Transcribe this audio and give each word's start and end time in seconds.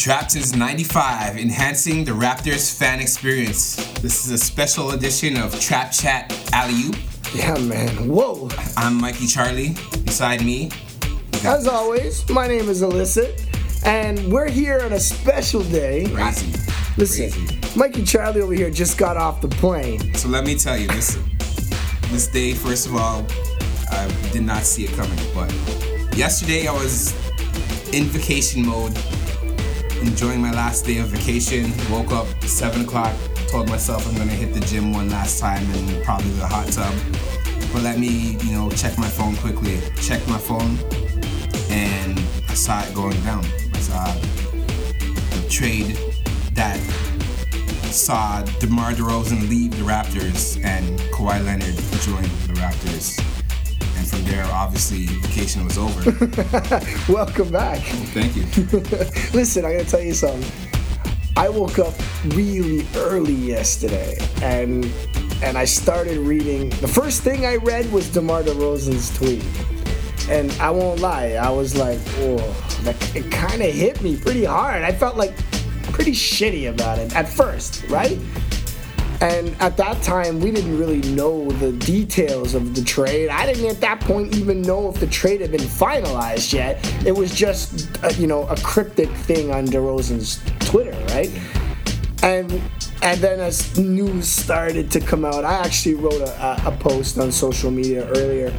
Since 0.00 0.56
95, 0.56 1.36
enhancing 1.36 2.06
the 2.06 2.12
Raptors 2.12 2.74
fan 2.74 3.00
experience. 3.00 3.76
This 4.00 4.24
is 4.24 4.30
a 4.30 4.38
special 4.38 4.92
edition 4.92 5.36
of 5.36 5.60
Trap 5.60 5.92
Chat 5.92 6.32
Alley 6.54 6.84
Oop. 6.86 6.96
Yeah, 7.34 7.58
man. 7.58 8.08
Whoa. 8.08 8.48
I'm 8.78 8.98
Mikey 8.98 9.26
Charlie. 9.26 9.74
Beside 10.06 10.42
me, 10.42 10.70
As 11.44 11.68
always, 11.68 12.26
my 12.30 12.46
name 12.46 12.70
is 12.70 12.80
Illicit, 12.80 13.46
and 13.84 14.32
we're 14.32 14.48
here 14.48 14.80
on 14.80 14.94
a 14.94 14.98
special 14.98 15.62
day. 15.64 16.06
Crazy. 16.14 16.58
Listen, 16.96 17.30
Crazy. 17.30 17.78
Mikey 17.78 18.02
Charlie 18.02 18.40
over 18.40 18.54
here 18.54 18.70
just 18.70 18.96
got 18.96 19.18
off 19.18 19.42
the 19.42 19.48
plane. 19.48 20.14
So 20.14 20.30
let 20.30 20.46
me 20.46 20.54
tell 20.54 20.78
you, 20.78 20.88
this 20.88 21.18
this 22.04 22.26
day, 22.26 22.54
first 22.54 22.86
of 22.86 22.96
all, 22.96 23.26
I 23.90 24.10
did 24.32 24.44
not 24.44 24.62
see 24.62 24.84
it 24.86 24.92
coming. 24.92 25.18
But 25.34 25.52
yesterday, 26.16 26.68
I 26.68 26.72
was 26.72 27.12
in 27.92 28.04
vacation 28.04 28.64
mode, 28.64 28.96
enjoying 30.02 30.40
my 30.40 30.52
last 30.52 30.84
day 30.84 30.98
of 30.98 31.08
vacation. 31.08 31.72
Woke 31.90 32.12
up 32.12 32.26
seven 32.44 32.82
o'clock. 32.82 33.14
Told 33.48 33.68
myself 33.68 34.06
I'm 34.08 34.16
gonna 34.16 34.32
hit 34.32 34.54
the 34.54 34.60
gym 34.60 34.92
one 34.92 35.10
last 35.10 35.40
time 35.40 35.64
and 35.72 36.04
probably 36.04 36.30
the 36.30 36.46
hot 36.46 36.68
tub. 36.68 36.94
But 37.72 37.82
let 37.82 37.98
me, 37.98 38.36
you 38.42 38.52
know, 38.52 38.70
check 38.70 38.98
my 38.98 39.08
phone 39.08 39.36
quickly. 39.36 39.80
Check 40.02 40.26
my 40.28 40.38
phone, 40.38 40.78
and 41.70 42.18
I 42.48 42.54
saw 42.54 42.82
it 42.82 42.94
going 42.94 43.20
down. 43.22 43.44
I 43.74 43.78
saw 43.78 44.12
the 45.34 45.46
trade 45.48 45.96
that 46.54 46.78
saw 47.92 48.42
DeMar 48.60 48.92
DeRozan 48.92 49.48
leave 49.48 49.72
the 49.72 49.84
Raptors 49.84 50.62
and 50.64 50.98
Kawhi 51.12 51.44
Leonard 51.44 51.76
join 52.02 52.22
the 52.46 52.54
Raptors. 52.60 53.39
From 54.10 54.24
there, 54.24 54.44
obviously, 54.46 55.06
vacation 55.06 55.64
was 55.64 55.78
over. 55.78 56.10
Welcome 57.12 57.50
back. 57.50 57.78
Thank 58.12 58.34
you. 58.34 58.42
Listen, 59.32 59.64
I 59.64 59.72
gotta 59.74 59.84
tell 59.84 60.00
you 60.00 60.14
something. 60.14 60.50
I 61.36 61.48
woke 61.48 61.78
up 61.78 61.94
really 62.34 62.86
early 62.96 63.32
yesterday, 63.32 64.18
and 64.42 64.84
and 65.42 65.56
I 65.56 65.64
started 65.64 66.18
reading. 66.18 66.70
The 66.80 66.88
first 66.88 67.22
thing 67.22 67.46
I 67.46 67.56
read 67.56 67.90
was 67.92 68.10
DeMar 68.10 68.42
DeRozan's 68.42 69.16
tweet, 69.16 69.44
and 70.28 70.50
I 70.60 70.70
won't 70.70 71.00
lie, 71.00 71.32
I 71.32 71.50
was 71.50 71.76
like, 71.76 72.00
"Oh, 72.18 72.36
that 72.82 73.16
it 73.16 73.30
kind 73.30 73.62
of 73.62 73.72
hit 73.72 74.02
me 74.02 74.16
pretty 74.16 74.44
hard." 74.44 74.82
I 74.82 74.92
felt 74.92 75.16
like 75.16 75.34
pretty 75.92 76.12
shitty 76.12 76.68
about 76.68 76.98
it 76.98 77.14
at 77.14 77.28
first, 77.28 77.84
right? 77.88 78.18
And 79.20 79.54
at 79.60 79.76
that 79.76 80.02
time, 80.02 80.40
we 80.40 80.50
didn't 80.50 80.78
really 80.78 81.02
know 81.12 81.50
the 81.50 81.72
details 81.72 82.54
of 82.54 82.74
the 82.74 82.82
trade. 82.82 83.28
I 83.28 83.44
didn't 83.44 83.66
at 83.66 83.80
that 83.82 84.00
point 84.00 84.34
even 84.34 84.62
know 84.62 84.88
if 84.88 84.98
the 84.98 85.06
trade 85.06 85.42
had 85.42 85.50
been 85.50 85.60
finalized 85.60 86.54
yet. 86.54 86.78
It 87.04 87.12
was 87.12 87.34
just, 87.34 88.02
uh, 88.02 88.08
you 88.16 88.26
know, 88.26 88.46
a 88.48 88.56
cryptic 88.56 89.10
thing 89.10 89.52
on 89.52 89.66
DeRozan's 89.66 90.40
Twitter, 90.66 90.96
right? 91.08 91.30
And 92.22 92.62
and 93.02 93.20
then 93.20 93.40
as 93.40 93.78
news 93.78 94.28
started 94.28 94.90
to 94.92 95.00
come 95.00 95.24
out, 95.24 95.44
I 95.44 95.54
actually 95.54 95.94
wrote 95.94 96.20
a, 96.20 96.62
a 96.66 96.72
post 96.78 97.18
on 97.18 97.32
social 97.32 97.70
media 97.70 98.06
earlier 98.08 98.52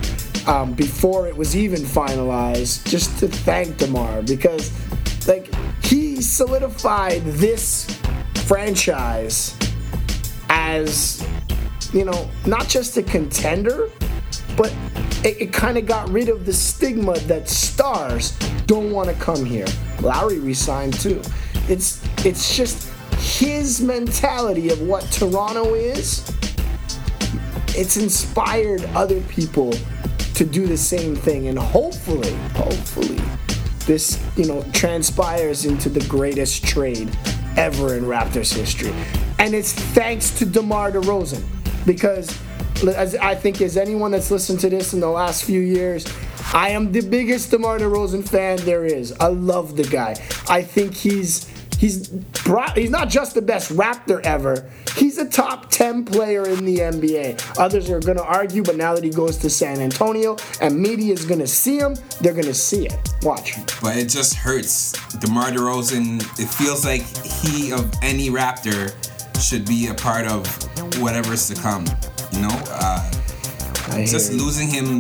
um, 0.48 0.74
before 0.74 1.28
it 1.28 1.36
was 1.36 1.56
even 1.56 1.82
finalized, 1.82 2.88
just 2.88 3.20
to 3.20 3.28
thank 3.28 3.78
Demar 3.78 4.24
because, 4.24 4.72
like, 5.28 5.54
he 5.84 6.22
solidified 6.22 7.24
this 7.24 7.86
franchise 8.46 9.56
as 10.54 11.26
you 11.94 12.04
know 12.04 12.30
not 12.46 12.68
just 12.68 12.98
a 12.98 13.04
contender 13.04 13.90
but 14.58 14.74
it, 15.24 15.42
it 15.42 15.54
kind 15.54 15.78
of 15.78 15.86
got 15.86 16.10
rid 16.10 16.28
of 16.28 16.46
the 16.46 16.54
stigma 16.54 17.18
that 17.22 17.48
stars 17.48 18.32
don't 18.66 18.92
want 18.92 19.10
to 19.10 19.16
come 19.16 19.46
here. 19.46 19.68
Lowry 20.02 20.40
resigned 20.40 20.94
too. 21.00 21.22
It's 21.68 22.04
it's 22.26 22.56
just 22.56 22.90
his 23.18 23.82
mentality 23.82 24.70
of 24.70 24.82
what 24.82 25.04
toronto 25.12 25.74
is. 25.74 26.30
It's 27.70 27.98
inspired 27.98 28.84
other 28.94 29.22
people 29.22 29.74
to 30.34 30.46
do 30.46 30.68
the 30.68 30.78
same 30.78 31.16
thing 31.16 31.48
and 31.48 31.58
hopefully 31.58 32.34
hopefully 32.54 33.22
this 33.86 34.22
you 34.36 34.46
know 34.46 34.66
transpires 34.74 35.66
into 35.66 35.88
the 35.88 36.06
greatest 36.08 36.64
trade 36.64 37.10
ever 37.58 37.96
in 37.96 38.04
Raptors 38.04 38.54
history 38.54 38.94
and 39.42 39.56
it's 39.56 39.74
thanks 39.74 40.30
to 40.30 40.46
DeMar 40.46 40.92
DeRozan 40.92 41.44
because 41.86 42.40
as 42.96 43.16
I 43.16 43.34
think 43.34 43.60
as 43.62 43.76
anyone 43.76 44.12
that's 44.12 44.30
listened 44.30 44.60
to 44.60 44.70
this 44.70 44.94
in 44.94 45.00
the 45.00 45.10
last 45.10 45.44
few 45.44 45.60
years 45.60 46.06
I 46.54 46.70
am 46.70 46.92
the 46.92 47.02
biggest 47.02 47.50
DeMar 47.50 47.80
DeRozan 47.80 48.28
fan 48.28 48.58
there 48.58 48.86
is 48.86 49.14
I 49.20 49.28
love 49.28 49.76
the 49.76 49.84
guy 49.84 50.16
I 50.48 50.62
think 50.62 50.94
he's 50.94 51.52
He's 51.82 52.12
he's 52.76 52.92
not 52.92 53.10
just 53.10 53.34
the 53.34 53.42
best 53.42 53.72
Raptor 53.72 54.22
ever. 54.24 54.70
He's 54.96 55.18
a 55.18 55.28
top 55.28 55.72
10 55.72 56.06
player 56.06 56.48
in 56.48 56.64
the 56.64 56.78
NBA. 56.78 57.58
Others 57.58 57.90
are 57.90 58.00
going 58.00 58.18
to 58.18 58.24
argue, 58.24 58.62
but 58.62 58.76
now 58.76 58.94
that 58.94 59.04
he 59.04 59.10
goes 59.10 59.36
to 59.38 59.50
San 59.50 59.80
Antonio 59.80 60.38
and 60.62 60.80
media 60.80 61.12
is 61.12 61.26
going 61.26 61.40
to 61.40 61.48
see 61.48 61.80
him, 61.80 61.96
they're 62.20 62.34
going 62.34 62.46
to 62.46 62.54
see 62.54 62.86
it. 62.86 63.10
Watch. 63.24 63.56
But 63.82 63.98
it 63.98 64.10
just 64.10 64.36
hurts. 64.36 64.92
DeMar 65.22 65.50
DeRozan, 65.50 66.22
it 66.40 66.50
feels 66.50 66.86
like 66.86 67.02
he, 67.26 67.74
of 67.74 67.92
any 68.04 68.30
Raptor, 68.30 68.94
should 69.42 69.66
be 69.66 69.88
a 69.88 69.94
part 69.94 70.26
of 70.28 70.48
whatever's 71.02 71.48
to 71.50 71.56
come. 71.62 71.86
You 72.32 72.42
know? 72.42 72.64
Uh, 72.70 73.12
just 74.06 74.32
losing 74.34 74.68
him 74.68 75.00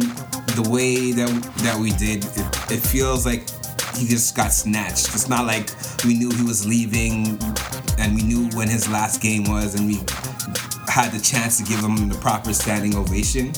the 0.56 0.68
way 0.69 1.12
that 1.12 1.29
that 1.63 1.79
we 1.79 1.91
did, 1.91 2.25
it, 2.25 2.72
it 2.72 2.80
feels 2.80 3.25
like 3.25 3.50
he 3.96 4.07
just 4.07 4.35
got 4.35 4.51
snatched. 4.51 5.07
It's 5.13 5.30
not 5.30 5.46
like 5.46 5.69
we 6.06 6.13
knew 6.13 6.30
he 6.31 6.44
was 6.44 6.66
leaving 6.66 7.40
and 7.97 8.16
we 8.16 8.24
knew 8.24 8.50
when 8.57 8.68
his 8.68 8.90
last 8.90 9.22
game 9.22 9.44
was 9.46 9.75
and 9.75 9.88
we 9.88 9.96
had 10.88 11.12
the 11.12 11.22
chance 11.24 11.57
to 11.57 11.63
give 11.63 11.80
him 11.80 12.09
the 12.09 12.18
proper 12.19 12.53
standing 12.53 12.96
ovation. 12.96 13.53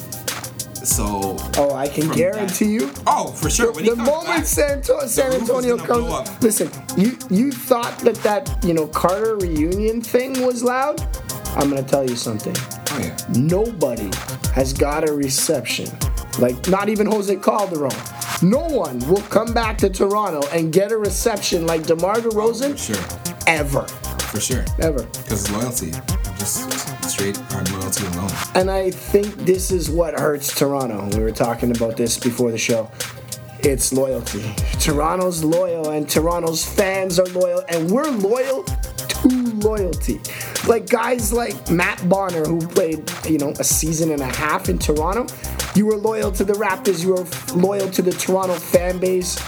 So 0.83 1.37
Oh, 1.57 1.73
I 1.73 1.87
can 1.87 2.09
guarantee 2.11 2.65
you. 2.73 2.91
Oh, 3.07 3.31
for 3.31 3.49
sure. 3.49 3.71
When 3.71 3.85
the 3.85 3.95
moment 3.95 4.25
back, 4.27 4.45
San, 4.45 4.71
Anto- 4.79 5.07
San 5.07 5.31
Antonio 5.33 5.77
comes, 5.77 6.29
listen. 6.43 6.69
You 6.97 7.17
you 7.29 7.51
thought 7.51 7.97
that 7.99 8.15
that 8.17 8.63
you 8.63 8.73
know 8.73 8.87
Carter 8.87 9.37
reunion 9.37 10.01
thing 10.01 10.45
was 10.45 10.61
loud. 10.63 11.01
I'm 11.55 11.69
gonna 11.69 11.83
tell 11.83 12.07
you 12.07 12.15
something. 12.15 12.55
Oh 12.57 12.99
yeah. 12.99 13.15
Nobody 13.29 14.09
has 14.53 14.73
got 14.73 15.07
a 15.07 15.13
reception 15.13 15.87
like 16.39 16.67
not 16.67 16.89
even 16.89 17.07
Jose 17.07 17.35
Calderon. 17.37 17.91
No 18.41 18.59
one 18.67 18.99
will 19.07 19.21
come 19.29 19.53
back 19.53 19.77
to 19.79 19.89
Toronto 19.89 20.45
and 20.51 20.73
get 20.73 20.91
a 20.91 20.97
reception 20.97 21.65
like 21.65 21.83
DeMar 21.85 22.15
DeRozan 22.17 22.71
oh, 22.71 22.75
For 22.75 22.77
sure. 22.77 23.43
ever, 23.47 23.87
For 24.31 24.39
sure. 24.41 24.65
ever. 24.79 25.03
Because 25.03 25.49
loyalty. 25.51 25.91
And 28.55 28.69
I 28.69 28.91
think 28.91 29.33
this 29.45 29.71
is 29.71 29.89
what 29.89 30.19
hurts 30.19 30.53
Toronto. 30.53 31.09
We 31.17 31.23
were 31.23 31.31
talking 31.31 31.75
about 31.75 31.95
this 31.95 32.17
before 32.17 32.51
the 32.51 32.57
show. 32.57 32.91
It's 33.59 33.93
loyalty. 33.93 34.53
Toronto's 34.79 35.41
loyal 35.41 35.91
and 35.91 36.09
Toronto's 36.09 36.65
fans 36.65 37.17
are 37.17 37.25
loyal 37.27 37.63
and 37.69 37.89
we're 37.89 38.09
loyal 38.09 38.63
to 38.63 39.29
loyalty. 39.29 40.19
Like 40.67 40.89
guys 40.89 41.31
like 41.31 41.71
Matt 41.71 42.07
Bonner 42.09 42.43
who 42.43 42.59
played, 42.67 43.09
you 43.25 43.37
know, 43.37 43.53
a 43.59 43.63
season 43.63 44.11
and 44.11 44.21
a 44.21 44.25
half 44.25 44.67
in 44.67 44.79
Toronto. 44.79 45.33
You 45.75 45.85
were 45.85 45.95
loyal 45.95 46.31
to 46.33 46.43
the 46.43 46.53
Raptors, 46.53 47.03
you 47.03 47.13
were 47.13 47.57
loyal 47.57 47.89
to 47.91 48.01
the 48.01 48.11
Toronto 48.11 48.55
fan 48.55 48.97
base 48.97 49.39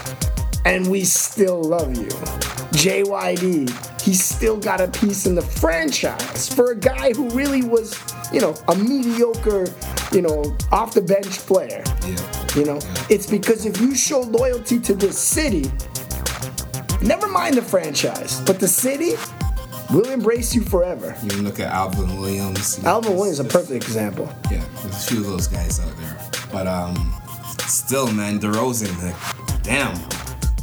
and 0.64 0.90
we 0.90 1.04
still 1.04 1.62
love 1.62 1.94
you. 1.96 2.08
JYD, 2.72 3.95
he's 4.06 4.24
still 4.24 4.56
got 4.56 4.80
a 4.80 4.86
piece 4.86 5.26
in 5.26 5.34
the 5.34 5.42
franchise 5.42 6.48
for 6.48 6.70
a 6.70 6.76
guy 6.76 7.12
who 7.12 7.28
really 7.30 7.62
was, 7.62 8.00
you 8.32 8.40
know, 8.40 8.54
a 8.68 8.76
mediocre, 8.76 9.66
you 10.12 10.22
know, 10.22 10.56
off 10.70 10.94
the 10.94 11.02
bench 11.02 11.38
player. 11.40 11.82
Yeah. 12.06 12.54
You 12.54 12.64
know, 12.64 12.78
it's 13.10 13.26
because 13.26 13.66
if 13.66 13.80
you 13.80 13.96
show 13.96 14.20
loyalty 14.20 14.78
to 14.78 14.94
this 14.94 15.18
city, 15.18 15.70
never 17.02 17.26
mind 17.26 17.56
the 17.56 17.62
franchise, 17.62 18.40
but 18.42 18.60
the 18.60 18.68
city 18.68 19.14
will 19.92 20.08
embrace 20.10 20.54
you 20.54 20.62
forever. 20.62 21.16
You 21.24 21.42
look 21.42 21.58
at 21.58 21.72
Alvin 21.72 22.20
Williams. 22.20 22.80
know, 22.82 22.90
Alvin 22.90 23.16
Williams 23.16 23.40
is 23.40 23.46
a 23.46 23.48
perfect 23.48 23.84
example. 23.84 24.32
Yeah, 24.52 24.64
there's 24.82 24.94
a 25.04 25.10
few 25.10 25.20
of 25.20 25.26
those 25.26 25.48
guys 25.48 25.80
out 25.80 25.94
there. 25.96 26.16
But 26.52 26.68
um, 26.68 27.12
still, 27.66 28.10
man, 28.12 28.38
DeRozan, 28.38 29.02
like, 29.02 29.62
damn. 29.64 29.96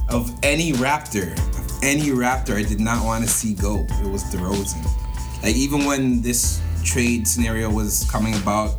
Of 0.10 0.32
any 0.44 0.74
Raptor, 0.74 1.36
any 1.84 2.10
Raptor, 2.10 2.56
I 2.56 2.64
did 2.64 2.80
not 2.80 3.04
want 3.06 3.24
to 3.24 3.30
see 3.30 3.54
go. 3.54 3.86
It 4.02 4.10
was 4.10 4.24
DeRozan. 4.26 4.84
Like 5.44 5.56
even 5.56 5.86
when 5.86 6.22
this 6.22 6.62
trade 6.84 7.28
scenario 7.28 7.70
was 7.70 8.10
coming 8.10 8.34
about, 8.36 8.76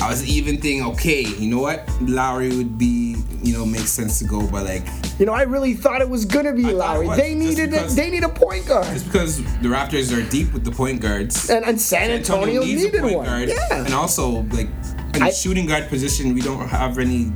I 0.00 0.08
was 0.08 0.26
even 0.28 0.60
thinking, 0.60 0.84
okay, 0.92 1.22
you 1.22 1.48
know 1.48 1.60
what, 1.60 1.88
Lowry 2.00 2.56
would 2.56 2.76
be, 2.78 3.16
you 3.42 3.52
know, 3.52 3.64
makes 3.64 3.90
sense 3.90 4.18
to 4.20 4.24
go, 4.24 4.46
but 4.48 4.64
like 4.64 4.86
You 5.18 5.26
know, 5.26 5.32
I 5.32 5.42
really 5.42 5.74
thought 5.74 6.00
it 6.00 6.08
was 6.08 6.24
gonna 6.24 6.52
be 6.52 6.66
I 6.66 6.72
Lowry. 6.72 7.08
They 7.16 7.34
needed 7.34 7.72
a, 7.74 7.86
they 7.88 8.10
need 8.10 8.24
a 8.24 8.28
point 8.28 8.66
guard. 8.66 8.86
It's 8.88 9.04
because 9.04 9.38
the 9.60 9.68
Raptors 9.68 10.16
are 10.16 10.28
deep 10.30 10.52
with 10.52 10.64
the 10.64 10.72
point 10.72 11.00
guards. 11.00 11.50
And, 11.50 11.64
and 11.64 11.80
San 11.80 12.10
Antonio 12.10 12.62
needs 12.62 12.82
a 12.82 12.86
needed 12.86 13.00
point 13.02 13.16
one. 13.16 13.26
guard. 13.26 13.48
Yeah. 13.48 13.84
And 13.84 13.94
also, 13.94 14.42
like, 14.50 14.68
in 15.14 15.22
I- 15.22 15.30
the 15.30 15.34
shooting 15.34 15.66
guard 15.66 15.88
position, 15.88 16.34
we 16.34 16.40
don't 16.40 16.68
have 16.68 16.98
any 16.98 17.30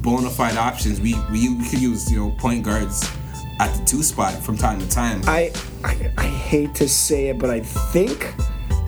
bona 0.00 0.30
fide 0.30 0.56
options. 0.56 1.00
We, 1.00 1.14
we 1.32 1.48
we 1.54 1.68
could 1.68 1.80
use 1.80 2.10
you 2.10 2.18
know 2.18 2.30
point 2.38 2.64
guards 2.64 3.10
at 3.58 3.74
the 3.74 3.84
two 3.84 4.02
spot 4.02 4.32
from 4.34 4.56
time 4.56 4.78
to 4.78 4.88
time. 4.88 5.22
I, 5.26 5.52
I 5.84 6.10
I 6.16 6.26
hate 6.26 6.74
to 6.76 6.88
say 6.88 7.28
it, 7.28 7.38
but 7.38 7.50
I 7.50 7.60
think 7.60 8.34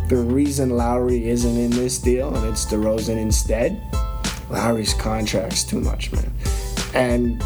the 0.09 0.17
reason 0.17 0.71
Lowry 0.71 1.29
isn't 1.29 1.57
in 1.57 1.71
this 1.71 1.99
deal 1.99 2.35
and 2.35 2.47
it's 2.47 2.67
DeRozan 2.67 3.17
instead, 3.17 3.81
Lowry's 4.49 4.95
contract's 4.95 5.63
too 5.65 5.81
much, 5.81 6.13
man. 6.13 6.33
And 6.95 7.43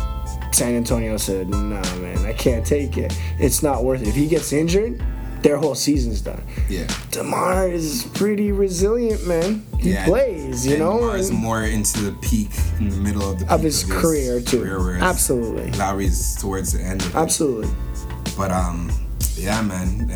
San 0.53 0.75
Antonio 0.75 1.17
said, 1.17 1.49
"Nah, 1.50 1.82
man, 1.97 2.19
I 2.25 2.32
can't 2.32 2.65
take 2.65 2.97
it. 2.97 3.19
It's 3.38 3.62
not 3.62 3.85
worth 3.85 4.03
it. 4.03 4.09
If 4.09 4.15
he 4.15 4.26
gets 4.26 4.53
injured, 4.53 5.03
their 5.44 5.56
whole 5.58 5.76
season's 5.76 6.20
done." 6.20 6.43
yeah. 6.69 6.88
Demar 7.12 7.69
is 7.70 8.02
pretty 8.14 8.50
resilient, 8.50 9.25
man. 9.29 9.62
He 9.79 9.93
Yeah, 9.93 10.06
plays, 10.06 10.67
you 10.67 10.79
know, 10.79 10.99
Demar 10.99 11.17
is 11.17 11.31
more 11.31 11.62
into 11.62 12.00
the 12.11 12.12
peak 12.20 12.50
in 12.81 12.88
the 12.88 12.96
middle 12.96 13.31
of 13.31 13.38
the 13.38 13.44
of 13.52 13.61
peak 13.61 13.64
his 13.67 13.85
career 13.85 14.41
too. 14.41 14.64
career, 14.64 14.99
Absolutely, 14.99 15.70
Lowry's 15.79 16.35
towards 16.41 16.73
the 16.73 16.81
end. 16.82 17.02
Of 17.02 17.08
it. 17.11 17.14
absolutely. 17.14 17.70
But 18.37 18.50
um, 18.50 18.91
yeah, 19.37 19.62
man, 19.62 20.08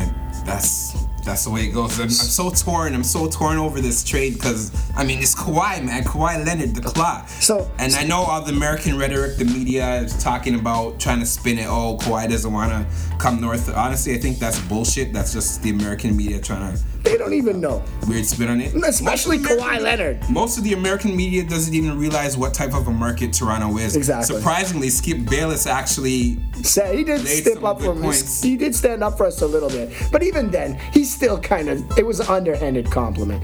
that's 0.45 0.93
that's 1.23 1.43
the 1.45 1.49
way 1.51 1.65
it 1.65 1.71
goes. 1.73 1.97
I'm, 1.99 2.03
I'm 2.05 2.09
so 2.09 2.49
torn. 2.49 2.93
I'm 2.93 3.03
so 3.03 3.27
torn 3.29 3.57
over 3.57 3.81
this 3.81 4.03
trade 4.03 4.33
because 4.33 4.71
I 4.95 5.03
mean 5.03 5.19
it's 5.19 5.35
Kawhi, 5.35 5.83
man. 5.83 6.03
Kawhi 6.03 6.45
Leonard, 6.45 6.75
the 6.75 6.81
clock. 6.81 7.27
So- 7.29 7.69
and 7.77 7.93
I 7.95 8.03
know 8.03 8.21
all 8.21 8.41
the 8.41 8.51
American 8.51 8.97
rhetoric, 8.97 9.37
the 9.37 9.45
media 9.45 10.01
is 10.01 10.21
talking 10.21 10.55
about 10.55 10.99
trying 10.99 11.19
to 11.19 11.25
spin 11.25 11.59
it. 11.59 11.67
Oh, 11.67 11.97
Kawhi 12.01 12.29
doesn't 12.29 12.51
want 12.51 12.71
to 12.71 13.17
come 13.17 13.39
north. 13.41 13.73
Honestly, 13.75 14.13
I 14.15 14.17
think 14.17 14.39
that's 14.39 14.59
bullshit. 14.61 15.13
That's 15.13 15.33
just 15.33 15.61
the 15.63 15.69
American 15.71 16.15
media 16.15 16.39
trying 16.39 16.75
to 16.75 16.83
They 17.03 17.17
don't 17.17 17.33
even 17.33 17.61
know, 17.61 17.83
weird 18.07 18.25
spin 18.25 18.49
on 18.49 18.61
it. 18.61 18.75
especially 18.75 19.37
Kawhi 19.37 19.79
Leonard. 19.79 20.29
Most 20.29 20.57
of 20.57 20.63
the 20.63 20.73
American 20.73 21.15
media 21.15 21.43
doesn't 21.43 21.73
even 21.73 21.97
realize 21.97 22.37
what 22.37 22.53
type 22.53 22.73
of 22.73 22.87
a 22.87 22.91
market 22.91 23.33
Toronto 23.33 23.77
is. 23.77 23.95
Exactly. 23.95 24.35
Surprisingly, 24.35 24.89
Skip 24.89 25.29
Bayless 25.29 25.65
actually 25.65 26.39
Said 26.63 26.95
he 26.95 27.03
did 27.03 27.25
step 27.25 27.63
up 27.63 27.81
for 27.81 27.93
us. 28.05 28.41
He 28.41 28.57
did 28.57 28.75
stand 28.75 29.03
up 29.03 29.17
for 29.17 29.25
us 29.25 29.41
a 29.41 29.47
little 29.47 29.69
bit, 29.69 29.91
but 30.11 30.23
even 30.23 30.49
then, 30.51 30.79
he 30.93 31.03
still 31.03 31.39
kind 31.39 31.69
of. 31.69 31.97
It 31.97 32.05
was 32.05 32.19
an 32.19 32.27
underhanded 32.27 32.91
compliment. 32.91 33.43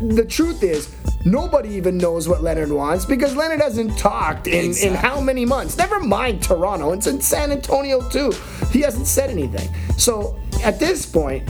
The 0.00 0.24
truth 0.24 0.62
is, 0.62 0.94
nobody 1.24 1.70
even 1.70 1.98
knows 1.98 2.28
what 2.28 2.42
Leonard 2.42 2.70
wants 2.70 3.04
because 3.04 3.34
Leonard 3.34 3.60
hasn't 3.60 3.96
talked 3.98 4.46
in, 4.46 4.76
in 4.76 4.94
how 4.94 5.20
many 5.20 5.44
months? 5.44 5.76
Never 5.76 6.00
mind 6.00 6.42
Toronto. 6.42 6.92
It's 6.92 7.06
in 7.06 7.20
San 7.20 7.52
Antonio 7.52 8.00
too. 8.08 8.32
He 8.70 8.80
hasn't 8.80 9.06
said 9.06 9.30
anything. 9.30 9.68
So 9.96 10.38
at 10.64 10.78
this 10.78 11.06
point, 11.06 11.48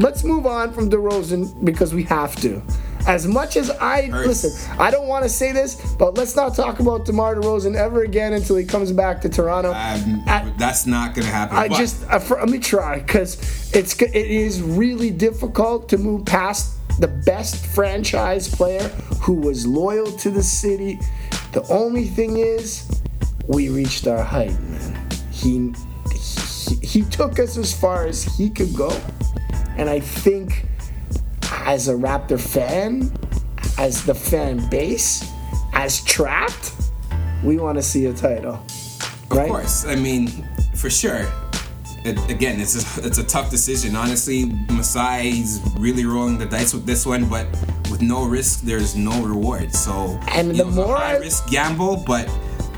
let's 0.00 0.24
move 0.24 0.46
on 0.46 0.72
from 0.72 0.90
DeRozan 0.90 1.64
because 1.64 1.94
we 1.94 2.04
have 2.04 2.36
to. 2.36 2.62
As 3.06 3.26
much 3.26 3.56
as 3.56 3.68
I 3.70 4.06
listen, 4.06 4.52
I 4.78 4.90
don't 4.92 5.08
want 5.08 5.24
to 5.24 5.28
say 5.28 5.50
this, 5.50 5.94
but 5.98 6.16
let's 6.16 6.36
not 6.36 6.54
talk 6.54 6.78
about 6.78 7.04
DeMar 7.04 7.34
DeRozan 7.34 7.74
ever 7.74 8.04
again 8.04 8.32
until 8.32 8.56
he 8.56 8.64
comes 8.64 8.92
back 8.92 9.20
to 9.22 9.28
Toronto. 9.28 9.72
At- 10.28 10.56
that's 10.56 10.86
not 10.86 11.14
gonna 11.14 11.26
happen. 11.26 11.56
I 11.56 11.68
But 11.68 11.78
just 11.78 12.04
uh, 12.08 12.20
for, 12.20 12.38
let 12.38 12.48
me 12.48 12.58
try 12.60 13.00
because 13.00 13.38
it's 13.74 14.00
it 14.00 14.14
is 14.14 14.62
really 14.62 15.10
difficult 15.10 15.88
to 15.88 15.98
move 15.98 16.24
past 16.26 16.76
the 17.00 17.08
best 17.08 17.66
franchise 17.66 18.48
player 18.48 18.86
who 19.20 19.34
was 19.34 19.66
loyal 19.66 20.06
to 20.18 20.30
the 20.30 20.42
city. 20.42 21.00
The 21.52 21.66
only 21.70 22.04
thing 22.04 22.36
is, 22.36 22.88
we 23.48 23.68
reached 23.68 24.06
our 24.06 24.22
height, 24.22 24.58
man. 24.60 25.08
He 25.32 25.72
he, 26.12 26.76
he 26.86 27.02
took 27.02 27.40
us 27.40 27.56
as 27.56 27.72
far 27.78 28.06
as 28.06 28.22
he 28.22 28.48
could 28.48 28.74
go, 28.74 28.90
and 29.82 29.90
I 29.90 29.98
think 29.98 30.64
as 31.50 31.88
a 31.88 31.92
Raptor 31.92 32.40
fan, 32.40 33.12
as 33.78 34.04
the 34.04 34.14
fan 34.14 34.70
base, 34.70 35.28
as 35.72 36.04
trapped, 36.04 36.72
we 37.42 37.56
want 37.56 37.78
to 37.78 37.82
see 37.82 38.06
a 38.06 38.12
title. 38.12 38.64
of 39.28 39.28
course, 39.28 39.84
I 39.84 39.96
mean, 39.96 40.28
for 40.76 40.88
sure. 40.88 41.26
It, 42.04 42.16
again, 42.30 42.60
it's 42.60 42.76
a, 42.76 43.04
it's 43.04 43.18
a 43.18 43.24
tough 43.24 43.50
decision. 43.50 43.96
Honestly, 43.96 44.44
Masai 44.70 45.32
he's 45.32 45.60
really 45.76 46.04
rolling 46.04 46.38
the 46.38 46.46
dice 46.46 46.72
with 46.72 46.86
this 46.86 47.04
one, 47.04 47.28
but 47.28 47.48
with 47.90 48.02
no 48.02 48.24
risk, 48.24 48.60
there's 48.60 48.94
no 48.94 49.20
reward. 49.24 49.74
So 49.74 50.16
And 50.28 50.50
the 50.52 50.64
know, 50.64 50.70
more 50.70 50.96
high 50.96 51.16
risk 51.16 51.50
gamble, 51.50 52.04
but 52.06 52.30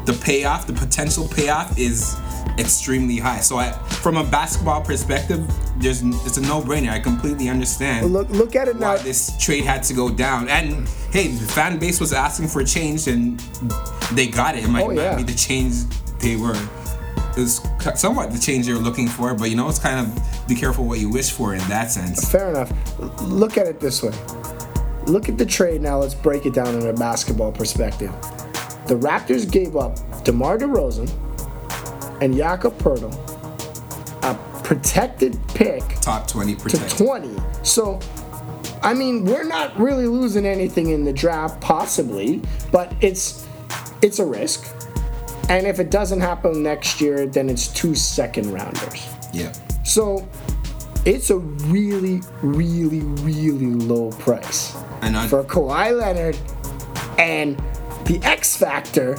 the 0.06 0.15
payoff, 0.15 0.67
the 0.67 0.73
potential 0.73 1.29
payoff, 1.29 1.79
is 1.79 2.17
extremely 2.59 3.19
high. 3.19 3.41
So, 3.41 3.56
I, 3.59 3.73
from 3.73 4.17
a 4.17 4.25
basketball 4.25 4.81
perspective, 4.83 5.47
there's 5.79 6.03
it's 6.03 6.37
a 6.37 6.43
no-brainer. 6.43 6.91
I 6.91 7.01
completely 7.01 7.49
understand. 7.49 8.12
Look 8.12 8.29
look 8.31 8.55
at 8.56 8.69
it 8.69 8.79
now. 8.79 8.97
this 8.97 9.37
trade 9.39 9.65
had 9.65 9.83
to 9.85 9.95
go 9.95 10.11
down. 10.11 10.49
And 10.49 10.89
hey, 11.11 11.29
the 11.29 11.47
fan 11.47 11.79
base 11.79 12.01
was 12.01 12.12
asking 12.12 12.49
for 12.49 12.61
a 12.61 12.65
change, 12.65 13.09
and 13.09 13.39
they 14.12 14.27
got 14.27 14.56
it. 14.56 14.65
It 14.65 14.69
might 14.69 14.85
Oh, 14.85 14.89
not 14.89 14.97
yeah. 14.97 15.17
be 15.17 15.23
the 15.25 15.35
change 15.35 15.75
they 16.21 16.37
were. 16.37 16.56
It 17.37 17.41
was 17.41 17.61
somewhat 17.97 18.33
the 18.33 18.39
change 18.39 18.67
they 18.67 18.73
were 18.73 18.79
looking 18.79 19.09
for, 19.09 19.35
but 19.35 19.51
you 19.51 19.56
know, 19.56 19.69
it's 19.69 19.81
kind 19.81 19.99
of 20.06 20.47
be 20.47 20.55
careful 20.55 20.85
what 20.87 21.01
you 21.01 21.11
wish 21.11 21.31
for 21.33 21.53
in 21.55 21.61
that 21.69 21.91
sense. 21.91 22.31
Fair 22.31 22.51
enough. 22.51 22.71
Look 23.23 23.59
at 23.59 23.67
it 23.67 23.81
this 23.81 24.03
way. 24.03 24.12
Look 25.06 25.29
at 25.29 25.37
the 25.37 25.45
trade 25.45 25.83
now. 25.83 25.99
Let's 25.99 26.15
break 26.15 26.47
it 26.47 26.55
down 26.55 26.69
in 26.81 26.87
a 26.87 26.93
basketball 26.93 27.51
perspective. 27.51 28.11
The 28.87 28.95
Raptors 28.95 29.51
gave 29.51 29.77
up 29.77 29.99
DeMar 30.25 30.59
DeRozan 30.59 31.11
and 32.25 32.35
Jakob 32.35 32.76
Poeltl, 32.79 33.12
a 34.23 34.62
protected 34.65 35.38
pick 35.49 35.82
Top 36.00 36.26
20 36.26 36.56
to 36.56 36.79
20. 36.97 37.37
So, 37.62 38.00
I 38.82 38.94
mean, 38.94 39.26
we're 39.26 39.44
not 39.44 39.79
really 39.79 40.06
losing 40.06 40.47
anything 40.47 40.91
in 40.91 41.05
the 41.05 41.12
draft, 41.12 41.61
possibly, 41.61 42.41
but 42.73 42.94
it's 43.03 43.47
it's 44.00 44.19
a 44.21 44.25
risk. 44.25 44.75
And 45.50 45.67
if 45.67 45.79
it 45.79 45.91
doesn't 45.91 46.21
happen 46.21 46.62
next 46.62 46.99
year, 47.00 47.26
then 47.26 47.50
it's 47.50 47.69
two 47.69 47.94
second 47.94 48.50
rounders. 48.50 49.06
Yeah. 49.35 49.53
So 49.85 50.27
it's 51.05 51.29
a 51.29 51.37
really, 51.37 52.23
really, 52.41 53.00
really 53.00 53.75
low 53.75 54.11
price 54.12 54.75
And 55.03 55.15
on, 55.15 55.29
for 55.29 55.44
Kawhi 55.44 55.99
Leonard 55.99 56.38
and 57.19 57.59
the 58.06 58.19
X 58.23 58.56
Factor, 58.56 59.19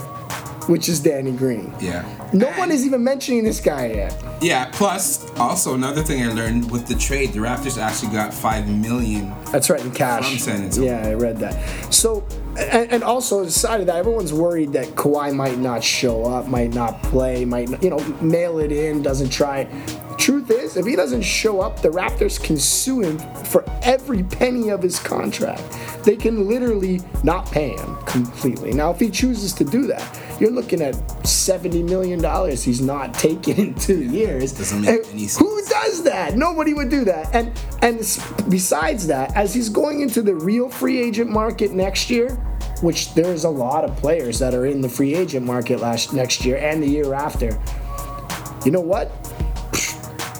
which 0.66 0.88
is 0.88 1.00
Danny 1.00 1.32
Green. 1.32 1.72
yeah. 1.80 2.04
No 2.32 2.48
one 2.52 2.72
is 2.72 2.84
even 2.84 3.04
mentioning 3.04 3.44
this 3.44 3.60
guy 3.60 3.86
yet. 3.86 4.24
Yeah, 4.42 4.68
plus 4.72 5.30
also 5.38 5.74
another 5.74 6.02
thing 6.02 6.22
I 6.22 6.32
learned 6.32 6.70
with 6.70 6.86
the 6.86 6.94
trade, 6.96 7.32
the 7.32 7.38
Raptors 7.38 7.78
actually 7.80 8.12
got 8.12 8.34
5 8.34 8.68
million. 8.68 9.32
That's 9.52 9.70
right 9.70 9.80
in 9.80 9.92
cash. 9.92 10.28
From 10.28 10.38
San 10.38 10.62
Antonio. 10.64 10.92
Yeah, 10.92 11.08
I 11.08 11.14
read 11.14 11.38
that. 11.38 11.94
So, 11.94 12.26
and, 12.58 12.90
and 12.90 13.04
also 13.04 13.44
aside 13.44 13.80
of 13.80 13.86
that, 13.86 13.96
everyone's 13.96 14.32
worried 14.32 14.72
that 14.72 14.88
Kawhi 14.88 15.34
might 15.34 15.58
not 15.58 15.84
show 15.84 16.24
up, 16.24 16.48
might 16.48 16.74
not 16.74 17.00
play, 17.04 17.44
might 17.44 17.68
not, 17.68 17.82
you 17.82 17.90
know 17.90 17.98
mail 18.20 18.58
it 18.58 18.72
in, 18.72 19.02
doesn't 19.02 19.30
try. 19.30 19.68
Truth 20.18 20.50
is, 20.50 20.76
if 20.76 20.84
he 20.86 20.96
doesn't 20.96 21.22
show 21.22 21.60
up, 21.60 21.80
the 21.80 21.90
Raptors 21.90 22.42
can 22.42 22.58
sue 22.58 23.02
him 23.02 23.18
for 23.44 23.64
every 23.82 24.24
penny 24.24 24.70
of 24.70 24.82
his 24.82 24.98
contract. 24.98 25.62
They 26.04 26.16
can 26.16 26.48
literally 26.48 27.00
not 27.22 27.50
pay 27.52 27.76
him 27.76 27.96
completely. 28.06 28.72
Now, 28.72 28.90
if 28.90 28.98
he 28.98 29.10
chooses 29.10 29.52
to 29.54 29.64
do 29.64 29.86
that, 29.86 30.02
you're 30.40 30.50
looking 30.50 30.82
at 30.82 30.94
seventy 31.26 31.82
million 31.82 32.20
dollars 32.20 32.62
he's 32.62 32.80
not 32.80 33.14
taking 33.14 33.56
in 33.56 33.74
two 33.74 34.02
years. 34.02 34.52
Doesn't 34.52 34.82
make 34.82 35.06
any 35.12 35.26
sense. 35.26 35.38
Who 35.38 35.62
does 35.68 36.02
that? 36.04 36.36
Nobody 36.36 36.74
would 36.74 36.90
do 36.90 37.04
that. 37.04 37.34
And 37.34 37.52
and 37.82 37.98
besides 38.50 39.06
that, 39.06 39.34
as 39.36 39.54
he's 39.54 39.68
going 39.68 40.00
into 40.00 40.22
the 40.22 40.34
real 40.34 40.68
free 40.68 41.00
agent 41.00 41.30
market 41.30 41.72
next 41.72 42.10
year, 42.10 42.30
which 42.82 43.14
there's 43.14 43.44
a 43.44 43.50
lot 43.50 43.84
of 43.84 43.96
players 43.96 44.38
that 44.38 44.54
are 44.54 44.66
in 44.66 44.80
the 44.80 44.88
free 44.88 45.14
agent 45.14 45.46
market 45.46 45.80
last 45.80 46.12
next 46.12 46.44
year 46.44 46.56
and 46.58 46.82
the 46.82 46.88
year 46.88 47.14
after. 47.14 47.58
You 48.64 48.72
know 48.72 48.80
what? 48.80 49.10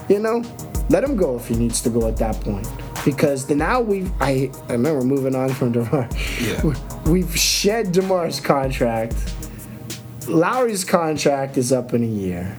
You 0.09 0.19
know, 0.19 0.43
let 0.89 1.03
him 1.03 1.15
go 1.15 1.35
if 1.35 1.47
he 1.47 1.55
needs 1.55 1.81
to 1.81 1.89
go 1.89 2.07
at 2.07 2.17
that 2.17 2.39
point. 2.41 2.67
Because 3.03 3.45
the, 3.45 3.55
now 3.55 3.79
we've 3.79 4.11
I, 4.21 4.51
I 4.67 4.73
remember 4.73 5.03
moving 5.05 5.35
on 5.35 5.49
from 5.49 5.71
DeMar. 5.71 6.09
Yeah. 6.41 6.73
We've 7.05 7.37
shed 7.37 7.93
DeMar's 7.93 8.41
contract. 8.41 9.15
Lowry's 10.27 10.83
contract 10.83 11.57
is 11.57 11.71
up 11.71 11.93
in 11.93 12.03
a 12.03 12.07
year. 12.07 12.57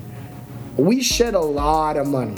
We 0.77 1.03
shed 1.03 1.35
a 1.35 1.41
lot 1.41 1.97
of 1.97 2.07
money. 2.07 2.35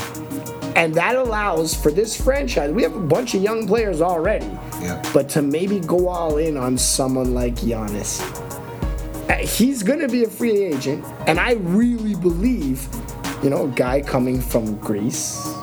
And 0.75 0.94
that 0.94 1.14
allows 1.14 1.75
for 1.75 1.92
this 1.92 2.20
franchise. 2.20 2.72
We 2.72 2.82
have 2.82 2.96
a 2.96 3.00
bunch 3.00 3.34
of 3.34 3.42
young 3.42 3.66
players 3.66 4.00
already. 4.00 4.46
Yeah. 4.80 5.02
But 5.12 5.28
to 5.30 5.42
maybe 5.42 5.78
go 5.78 6.08
all 6.08 6.38
in 6.38 6.56
on 6.56 6.78
someone 6.78 7.34
like 7.34 7.56
Giannis. 7.56 8.20
Uh, 9.28 9.37
He's 9.46 9.82
going 9.82 10.00
to 10.00 10.08
be 10.08 10.25
a 10.25 10.28
free 10.28 10.64
agent. 10.64 11.04
And 11.26 11.38
I 11.38 11.52
really 11.52 12.14
believe, 12.14 12.88
you 13.42 13.50
know, 13.50 13.66
a 13.66 13.70
guy 13.70 14.00
coming 14.00 14.40
from 14.40 14.76
Greece 14.78 15.54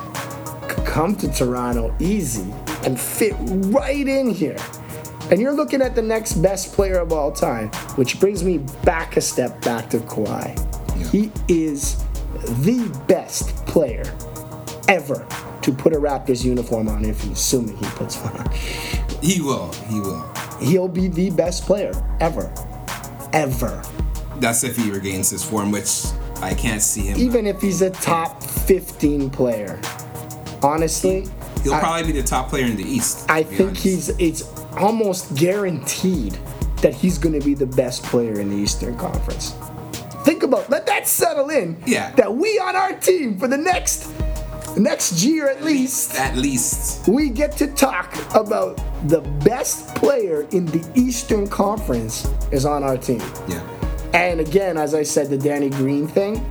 could 0.68 0.86
come 0.86 1.14
to 1.16 1.30
Toronto 1.30 1.94
easy 1.98 2.50
and 2.84 2.98
fit 2.98 3.34
right 3.38 4.06
in 4.06 4.30
here. 4.30 4.58
And 5.30 5.40
you're 5.40 5.52
looking 5.52 5.82
at 5.82 5.94
the 5.94 6.02
next 6.02 6.34
best 6.34 6.72
player 6.72 6.98
of 6.98 7.12
all 7.12 7.30
time, 7.32 7.68
which 7.96 8.18
brings 8.18 8.42
me 8.42 8.58
back 8.84 9.16
a 9.16 9.20
step 9.20 9.60
back 9.62 9.90
to 9.90 9.98
Kawhi. 9.98 10.56
Yeah. 10.98 11.08
He 11.08 11.32
is 11.48 12.02
the 12.64 12.88
best 13.06 13.54
player 13.66 14.04
ever 14.88 15.26
to 15.62 15.72
put 15.72 15.92
a 15.92 15.96
Raptors 15.96 16.44
uniform 16.44 16.88
on, 16.88 17.04
if 17.04 17.20
he's 17.22 17.32
assuming 17.32 17.76
he 17.76 17.84
puts 17.90 18.16
one 18.22 18.36
on. 18.38 18.50
He 19.22 19.40
will. 19.42 19.70
He 19.88 20.00
will. 20.00 20.32
He'll 20.62 20.88
be 20.88 21.08
the 21.08 21.28
best 21.30 21.64
player 21.64 21.92
ever. 22.20 22.50
Ever. 23.34 23.82
That's 24.36 24.64
if 24.64 24.76
he 24.76 24.90
regains 24.90 25.28
his 25.28 25.44
form, 25.44 25.70
which 25.72 26.04
I 26.36 26.54
can't 26.54 26.80
see 26.80 27.02
him. 27.02 27.18
even 27.18 27.46
if 27.46 27.60
he's 27.60 27.82
a 27.82 27.90
top 27.90 28.42
15 28.42 29.28
player. 29.28 29.78
Honestly, 30.62 31.26
He'll 31.64 31.74
I- 31.74 31.80
probably 31.80 32.12
be 32.12 32.20
the 32.20 32.26
top 32.26 32.48
player 32.48 32.64
in 32.64 32.76
the 32.76 32.84
East. 32.84 33.28
I 33.30 33.42
think 33.42 33.60
honest. 33.70 33.82
he's 33.82 34.08
it's 34.18 34.42
almost 34.76 35.34
guaranteed 35.36 36.38
that 36.82 36.94
he's 36.94 37.18
going 37.18 37.38
to 37.38 37.44
be 37.44 37.54
the 37.54 37.66
best 37.66 38.02
player 38.04 38.40
in 38.40 38.48
the 38.50 38.56
Eastern 38.56 38.96
Conference. 38.96 39.54
Think 40.24 40.42
about 40.42 40.68
let 40.68 40.86
that 40.86 41.06
settle 41.06 41.50
in. 41.50 41.80
Yeah. 41.86 42.12
That 42.12 42.34
we 42.34 42.58
on 42.58 42.76
our 42.76 42.92
team 42.92 43.38
for 43.38 43.48
the 43.48 43.56
next 43.56 44.12
next 44.76 45.24
year 45.24 45.48
at 45.48 45.64
least 45.64 46.14
at 46.16 46.36
least. 46.36 47.08
we 47.08 47.30
get 47.30 47.52
to 47.52 47.66
talk 47.68 48.14
about 48.34 48.78
the 49.08 49.20
best 49.44 49.94
player 49.96 50.46
in 50.52 50.66
the 50.66 50.86
Eastern 50.94 51.48
Conference 51.48 52.28
is 52.52 52.64
on 52.64 52.84
our 52.84 52.96
team. 52.96 53.22
Yeah. 53.48 53.66
And 54.12 54.40
again, 54.40 54.76
as 54.76 54.94
I 54.94 55.02
said, 55.02 55.30
the 55.30 55.38
Danny 55.38 55.70
Green 55.70 56.06
thing. 56.06 56.46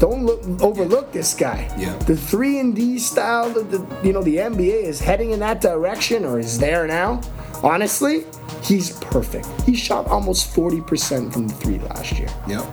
Don't 0.00 0.26
look, 0.26 0.42
overlook 0.60 1.12
this 1.12 1.34
guy. 1.34 1.72
Yeah. 1.78 1.96
The 1.98 2.16
three 2.16 2.58
and 2.58 2.74
D 2.74 2.98
style, 2.98 3.56
of 3.56 3.70
the 3.70 3.86
you 4.06 4.12
know 4.12 4.22
the 4.22 4.36
NBA 4.36 4.82
is 4.82 5.00
heading 5.00 5.30
in 5.30 5.40
that 5.40 5.60
direction 5.60 6.24
or 6.24 6.38
is 6.38 6.58
there 6.58 6.86
now. 6.86 7.20
Honestly, 7.62 8.24
he's 8.62 8.98
perfect. 8.98 9.46
He 9.62 9.74
shot 9.74 10.06
almost 10.08 10.52
forty 10.54 10.80
percent 10.80 11.32
from 11.32 11.48
the 11.48 11.54
three 11.54 11.78
last 11.78 12.18
year. 12.18 12.28
Yep. 12.48 12.64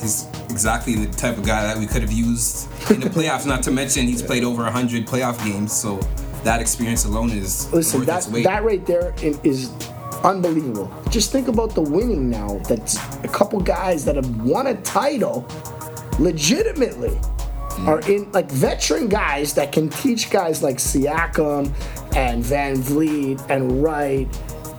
He's 0.00 0.28
exactly 0.50 0.94
the 0.96 1.10
type 1.16 1.38
of 1.38 1.46
guy 1.46 1.62
that 1.62 1.78
we 1.78 1.86
could 1.86 2.02
have 2.02 2.12
used 2.12 2.68
in 2.90 3.00
the 3.00 3.08
playoffs. 3.08 3.46
Not 3.46 3.62
to 3.64 3.70
mention 3.70 4.06
he's 4.06 4.22
played 4.22 4.44
over 4.44 4.62
100 4.64 5.06
playoff 5.06 5.38
games, 5.44 5.72
so 5.72 5.96
that 6.42 6.60
experience 6.60 7.06
alone 7.06 7.30
is 7.30 7.72
Listen, 7.72 8.00
worth 8.00 8.06
that 8.08 8.18
its 8.18 8.28
weight. 8.28 8.44
that 8.44 8.64
right 8.64 8.84
there 8.84 9.14
is 9.22 9.72
unbelievable. 10.22 10.92
Just 11.10 11.32
think 11.32 11.48
about 11.48 11.74
the 11.74 11.80
winning 11.80 12.28
now. 12.28 12.58
That's 12.68 12.96
a 13.24 13.28
couple 13.28 13.60
guys 13.60 14.04
that 14.04 14.16
have 14.16 14.42
won 14.42 14.66
a 14.68 14.74
title 14.82 15.46
legitimately 16.18 17.18
are 17.80 18.00
in 18.08 18.30
like 18.32 18.48
veteran 18.50 19.08
guys 19.08 19.52
that 19.54 19.72
can 19.72 19.88
teach 19.88 20.30
guys 20.30 20.62
like 20.62 20.76
Siakam 20.76 21.66
and 22.14 22.42
VanVleet 22.44 23.50
and 23.50 23.82
Wright. 23.82 24.28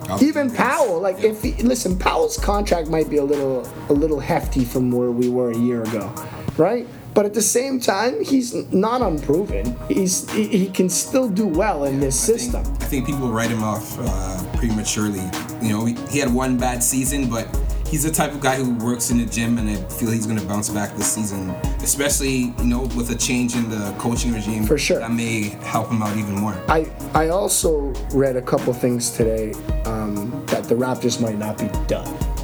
Oh, 0.08 0.20
Even 0.22 0.48
yes. 0.50 0.58
Powell, 0.58 1.00
like 1.02 1.24
if 1.24 1.42
he, 1.42 1.54
listen, 1.64 1.98
Powell's 1.98 2.38
contract 2.38 2.88
might 2.90 3.10
be 3.10 3.18
a 3.18 3.24
little 3.24 3.68
a 3.90 3.94
little 3.94 4.20
hefty 4.20 4.64
from 4.64 4.92
where 4.92 5.12
we 5.12 5.30
were 5.30 5.52
a 5.52 5.58
year 5.58 5.82
ago, 5.84 6.14
right? 6.58 6.88
But 7.16 7.26
at 7.26 7.34
the 7.34 7.42
same 7.42 7.80
time, 7.80 8.24
he's 8.24 8.54
not 8.74 9.02
unproven. 9.02 9.76
He's 9.88 10.30
he, 10.32 10.48
he 10.48 10.68
can 10.68 10.90
still 10.90 11.28
do 11.30 11.48
well 11.48 11.86
in 11.86 12.00
this 12.00 12.24
I 12.24 12.28
think- 12.28 12.40
system. 12.40 12.74
I 12.80 12.86
think 12.86 13.06
people 13.08 13.32
write 13.32 13.50
him 13.50 13.64
off 13.64 13.98
uh, 14.00 14.58
prematurely. 14.58 15.24
You 15.62 15.70
know, 15.70 15.86
he 15.86 16.20
had 16.20 16.32
one 16.32 16.58
bad 16.58 16.84
season, 16.84 17.30
but 17.30 17.46
he's 17.88 18.04
the 18.04 18.12
type 18.12 18.32
of 18.32 18.42
guy 18.42 18.56
who 18.56 18.74
works 18.84 19.10
in 19.10 19.18
the 19.18 19.26
gym, 19.26 19.58
and 19.58 19.70
I 19.70 19.76
feel 19.90 20.12
he's 20.12 20.26
going 20.26 20.40
to 20.40 20.46
bounce 20.46 20.70
back 20.70 20.96
this 20.96 21.12
season, 21.12 21.50
especially 21.82 22.54
you 22.58 22.66
know 22.66 22.82
with 22.96 23.12
a 23.12 23.16
change 23.16 23.56
in 23.56 23.70
the 23.70 23.94
coaching 23.98 24.34
regime. 24.34 24.66
For 24.66 24.78
sure. 24.78 25.00
that 25.00 25.12
may 25.12 25.50
help 25.64 25.90
him 25.90 26.02
out 26.02 26.16
even 26.18 26.36
more. 26.36 26.54
I 26.68 26.92
I 27.14 27.30
also 27.30 27.94
read 28.14 28.36
a 28.36 28.42
couple 28.42 28.74
things 28.74 29.12
today 29.12 29.54
um, 29.86 30.44
that 30.48 30.66
the 30.66 30.76
Raptors 30.76 31.22
might 31.22 31.38
not 31.38 31.58
be 31.58 31.68
done. 31.88 32.35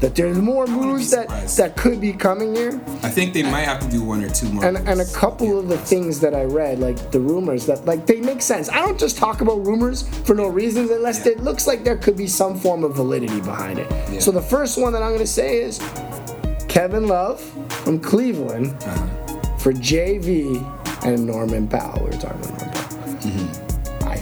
That 0.00 0.14
there's 0.14 0.38
more 0.38 0.66
moves 0.68 1.10
that 1.10 1.28
that 1.56 1.76
could 1.76 2.00
be 2.00 2.12
coming 2.12 2.54
here, 2.54 2.80
I 3.02 3.10
think 3.10 3.34
they 3.34 3.42
might 3.42 3.62
have 3.64 3.80
to 3.80 3.88
do 3.88 4.00
one 4.04 4.22
or 4.22 4.28
two 4.30 4.48
more. 4.48 4.64
and 4.64 4.76
and 4.88 5.00
a 5.00 5.04
couple 5.06 5.58
of 5.58 5.66
the 5.68 5.76
things 5.78 6.20
that 6.20 6.34
I 6.34 6.44
read, 6.44 6.78
like 6.78 7.10
the 7.10 7.18
rumors 7.18 7.66
that 7.66 7.84
like 7.84 8.06
they 8.06 8.20
make 8.20 8.40
sense. 8.40 8.68
I 8.70 8.76
don't 8.76 8.98
just 8.98 9.16
talk 9.18 9.40
about 9.40 9.66
rumors 9.66 10.02
for 10.24 10.34
no 10.36 10.46
reasons 10.46 10.90
unless 10.90 11.26
Yeah. 11.26 11.32
it 11.32 11.40
looks 11.42 11.66
like 11.66 11.82
there 11.82 11.96
could 11.96 12.16
be 12.16 12.28
some 12.28 12.56
form 12.56 12.84
of 12.84 12.94
validity 12.94 13.40
behind 13.40 13.80
it. 13.80 13.90
Yeah. 14.12 14.20
So 14.20 14.30
the 14.30 14.40
first 14.42 14.78
one 14.78 14.92
that 14.92 15.02
I'm 15.02 15.12
gonna 15.12 15.26
say 15.26 15.60
is 15.62 15.80
Kevin 16.68 17.08
Love 17.08 17.40
from 17.84 17.98
Cleveland 17.98 18.76
Uh-huh. 18.86 19.06
for 19.58 19.72
JV 19.72 20.64
and 21.04 21.26
Norman 21.26 21.66
Powell. 21.66 21.98
We 22.04 22.10
were 22.10 22.22
talking 22.22 22.40
about 22.44 22.58
Norman 22.58 22.70
Powell. 22.70 23.64
I 23.64 23.67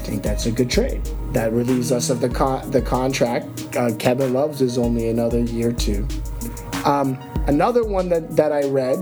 think 0.07 0.23
that's 0.23 0.47
a 0.47 0.53
good 0.53 0.71
trade. 0.71 1.03
That 1.33 1.53
relieves 1.53 1.91
us 1.91 2.11
of 2.11 2.21
the 2.21 2.29
con- 2.29 2.71
the 2.71 2.81
contract. 2.81 3.77
Uh, 3.77 3.95
Kevin 3.97 4.33
Love's 4.33 4.63
is 4.63 4.79
only 4.79 5.09
another 5.09 5.41
year 5.41 5.73
too. 5.73 6.07
Um, 6.85 7.19
another 7.49 7.85
one 7.85 8.09
that, 8.11 8.37
that 8.37 8.53
I 8.53 8.63
read 8.69 8.99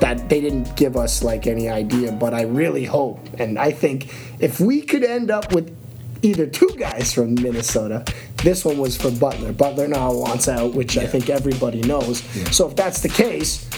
that 0.00 0.28
they 0.28 0.40
didn't 0.40 0.76
give 0.76 0.96
us 0.96 1.22
like 1.22 1.46
any 1.46 1.68
idea, 1.68 2.12
but 2.12 2.34
I 2.34 2.42
really 2.42 2.84
hope 2.84 3.18
and 3.40 3.58
I 3.58 3.70
think 3.70 4.12
if 4.38 4.60
we 4.60 4.82
could 4.82 5.04
end 5.04 5.30
up 5.30 5.52
with 5.54 5.74
either 6.22 6.46
two 6.46 6.74
guys 6.78 7.12
from 7.12 7.34
Minnesota, 7.34 8.04
this 8.42 8.64
one 8.64 8.76
was 8.76 8.96
for 8.96 9.10
Butler. 9.10 9.52
Butler 9.52 9.88
now 9.88 10.12
wants 10.12 10.48
out, 10.48 10.74
which 10.74 10.98
I 10.98 11.06
think 11.06 11.30
everybody 11.30 11.80
knows. 11.80 12.22
Yeah. 12.36 12.50
So 12.50 12.68
if 12.68 12.76
that's 12.76 13.00
the 13.00 13.08
case, 13.08 13.68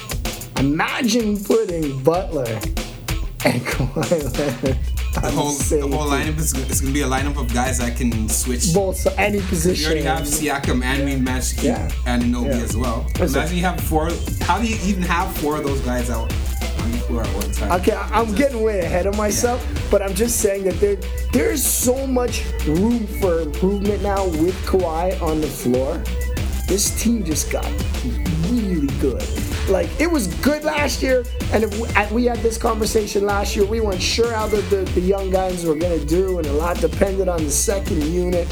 imagine 0.59 1.43
putting 1.43 2.03
Butler 2.03 2.59
and 3.45 3.61
Kawhi 3.67 4.63
Leonard 4.65 5.02
the 5.15 5.27
on 5.27 5.33
whole, 5.35 5.53
the 5.53 5.81
whole 5.97 6.09
lineup 6.11 6.39
is, 6.39 6.53
going 6.53 6.67
to 6.69 6.93
be 6.93 7.03
a 7.03 7.07
lineup 7.07 7.37
of 7.39 7.53
guys 7.53 7.79
that 7.79 7.97
can 7.97 8.29
switch. 8.29 8.73
both 8.75 8.97
so 8.97 9.13
any 9.19 9.41
position. 9.43 9.83
You 9.83 10.03
already 10.03 10.03
have 10.07 10.23
Siakam 10.27 10.83
and 10.83 11.25
matched 11.25 11.57
keep 11.57 11.65
Yeah. 11.65 11.89
Anunoby 12.07 12.47
Yeah. 12.57 12.65
as 12.65 12.77
well. 12.77 13.07
Imagine 13.21 13.57
you 13.57 13.63
have 13.63 13.81
four. 13.81 14.11
How 14.43 14.59
do 14.59 14.67
you 14.67 14.79
even 14.85 15.03
have 15.03 15.35
four 15.39 15.57
of 15.57 15.65
those 15.65 15.81
guys 15.81 16.09
out 16.11 16.33
on 16.83 16.91
the 16.93 16.99
floor 16.99 17.23
at 17.23 17.35
one 17.35 17.51
time? 17.53 17.73
Okay, 17.81 17.93
I'm 17.95 18.35
getting 18.35 18.63
way 18.63 18.81
ahead 18.81 19.07
of 19.07 19.17
myself, 19.17 19.65
but 19.91 20.03
I'm 20.03 20.15
just 20.15 20.41
saying 20.41 20.65
that 20.65 20.81
there 20.81 20.97
there's 21.33 21.65
so 21.65 22.07
much 22.07 22.45
room 22.67 23.07
for 23.21 23.41
improvement 23.41 24.03
now 24.03 24.25
with 24.27 24.55
Kawhi 24.67 25.21
on 25.23 25.41
the 25.41 25.47
floor. 25.47 25.99
This 26.69 26.91
team 27.03 27.23
just 27.25 27.51
got 27.51 27.67
really 28.49 28.87
good. 29.01 29.23
Like 29.69 29.89
it 30.01 30.11
was 30.11 30.27
good 30.43 30.65
last 30.65 31.03
year, 31.03 31.25
and 31.53 31.63
if 31.65 31.79
we, 32.11 32.15
we 32.15 32.25
had 32.25 32.39
this 32.39 32.59
conversation 32.59 33.25
last 33.27 33.55
year. 33.57 33.65
We 33.65 33.81
weren't 33.81 34.03
sure 34.03 34.33
how 34.33 34.47
the, 34.47 34.61
the, 34.63 34.83
the 34.93 35.01
young 35.01 35.31
guys 35.31 35.65
were 35.65 35.77
gonna 35.77 36.05
do, 36.05 36.39
and 36.39 36.47
a 36.47 36.53
lot 36.53 36.79
depended 36.79 37.29
on 37.29 37.45
the 37.45 37.51
second 37.51 38.03
unit. 38.05 38.49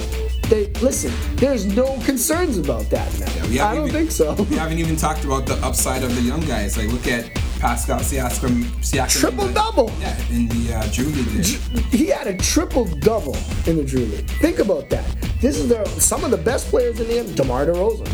They 0.48 0.66
listen. 0.80 1.12
There's 1.36 1.66
no 1.66 1.98
concerns 2.04 2.58
about 2.58 2.88
that 2.90 3.08
now. 3.20 3.26
Yeah, 3.46 3.48
we 3.48 3.60
I 3.60 3.74
don't 3.74 3.88
even- 3.88 4.00
think 4.00 4.10
so. 4.12 4.34
We 4.44 4.56
haven't 4.56 4.78
even 4.78 4.96
talked 4.96 5.24
about 5.24 5.46
the 5.46 5.54
upside 5.64 6.02
of 6.02 6.14
the 6.14 6.22
young 6.22 6.40
guys. 6.40 6.76
Like 6.76 6.88
look 6.88 7.06
at 7.06 7.32
Pascal 7.60 8.00
Siakam. 8.00 8.62
Siakam 8.80 9.08
Triple 9.20 9.46
the- 9.48 9.52
double. 9.54 9.92
Yeah, 10.00 10.16
in 10.30 10.48
the 10.48 10.74
uh, 10.74 10.86
Drew 10.92 11.06
League. 11.06 11.44
he 11.92 12.06
had 12.06 12.26
a 12.28 12.36
triple 12.36 12.84
double 12.84 13.36
in 13.66 13.76
the 13.76 13.84
Drew 13.84 14.06
League. 14.06 14.26
Think 14.40 14.58
about 14.60 14.88
that. 14.90 15.04
This 15.40 15.56
is 15.58 15.68
the 15.68 15.84
some 16.00 16.24
of 16.24 16.30
the 16.30 16.36
best 16.38 16.68
players 16.68 16.98
in 17.00 17.08
the 17.08 17.14
NBA. 17.14 17.36
DeMar 17.36 17.66
DeRozan 17.66 18.06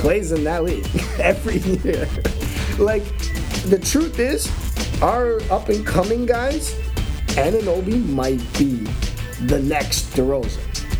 plays 0.00 0.30
in 0.32 0.44
that 0.44 0.62
league 0.64 0.86
every 1.18 1.58
year. 1.58 2.06
Like 2.78 3.04
the 3.70 3.78
truth 3.82 4.18
is, 4.18 4.50
our 5.02 5.40
up 5.50 5.68
and 5.68 5.86
coming 5.86 6.26
guys, 6.26 6.74
Anunoby 7.36 8.06
might 8.08 8.40
be 8.58 8.86
the 9.46 9.60
next 9.60 10.10
DeRozan 10.14 10.58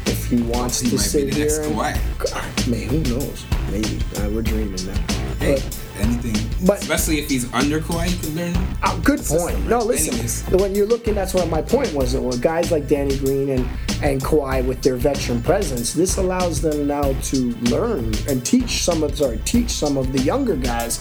if 0.08 0.26
he 0.26 0.40
wants 0.42 0.80
He 0.80 0.90
to 0.90 0.96
might 0.96 1.02
be 1.02 1.08
sit 1.08 1.34
here. 1.34 1.62
and- 1.62 1.74
Kawhi. 1.74 1.98
God, 2.18 2.68
man, 2.68 2.88
who 2.88 3.00
knows? 3.14 3.44
Maybe 3.70 3.98
uh, 4.18 4.30
we're 4.30 4.42
dreaming 4.42 4.86
now. 4.86 4.94
Hey, 5.38 5.54
But- 5.56 5.78
anything. 6.00 6.66
but- 6.66 6.78
especially 6.80 7.18
if 7.18 7.28
he's 7.28 7.52
under 7.52 7.80
Kawhi, 7.80 8.10
you 8.10 8.16
can 8.16 8.36
learn. 8.54 8.76
Oh, 8.82 9.00
good 9.04 9.20
system, 9.20 9.38
point. 9.54 9.68
No, 9.68 9.80
listen. 9.80 10.14
Anyways. 10.14 10.44
When 10.50 10.74
you're 10.74 10.86
looking, 10.86 11.14
that's 11.14 11.34
what 11.34 11.48
my 11.50 11.60
point 11.62 11.92
was. 11.92 12.12
That 12.12 12.22
with 12.22 12.40
guys 12.40 12.70
like 12.70 12.88
Danny 12.88 13.16
Green 13.18 13.50
and 13.50 13.68
and 14.02 14.20
Kawhi 14.22 14.62
with 14.66 14.82
their 14.82 14.96
veteran 14.96 15.42
presence, 15.42 15.94
this 15.94 16.18
allows 16.18 16.60
them 16.60 16.86
now 16.86 17.14
to 17.22 17.36
learn 17.70 18.12
and 18.28 18.44
teach 18.44 18.82
some 18.84 19.02
of 19.02 19.16
sorry 19.16 19.40
teach 19.46 19.70
some 19.70 19.96
of 19.96 20.12
the 20.12 20.20
younger 20.20 20.56
guys. 20.56 21.00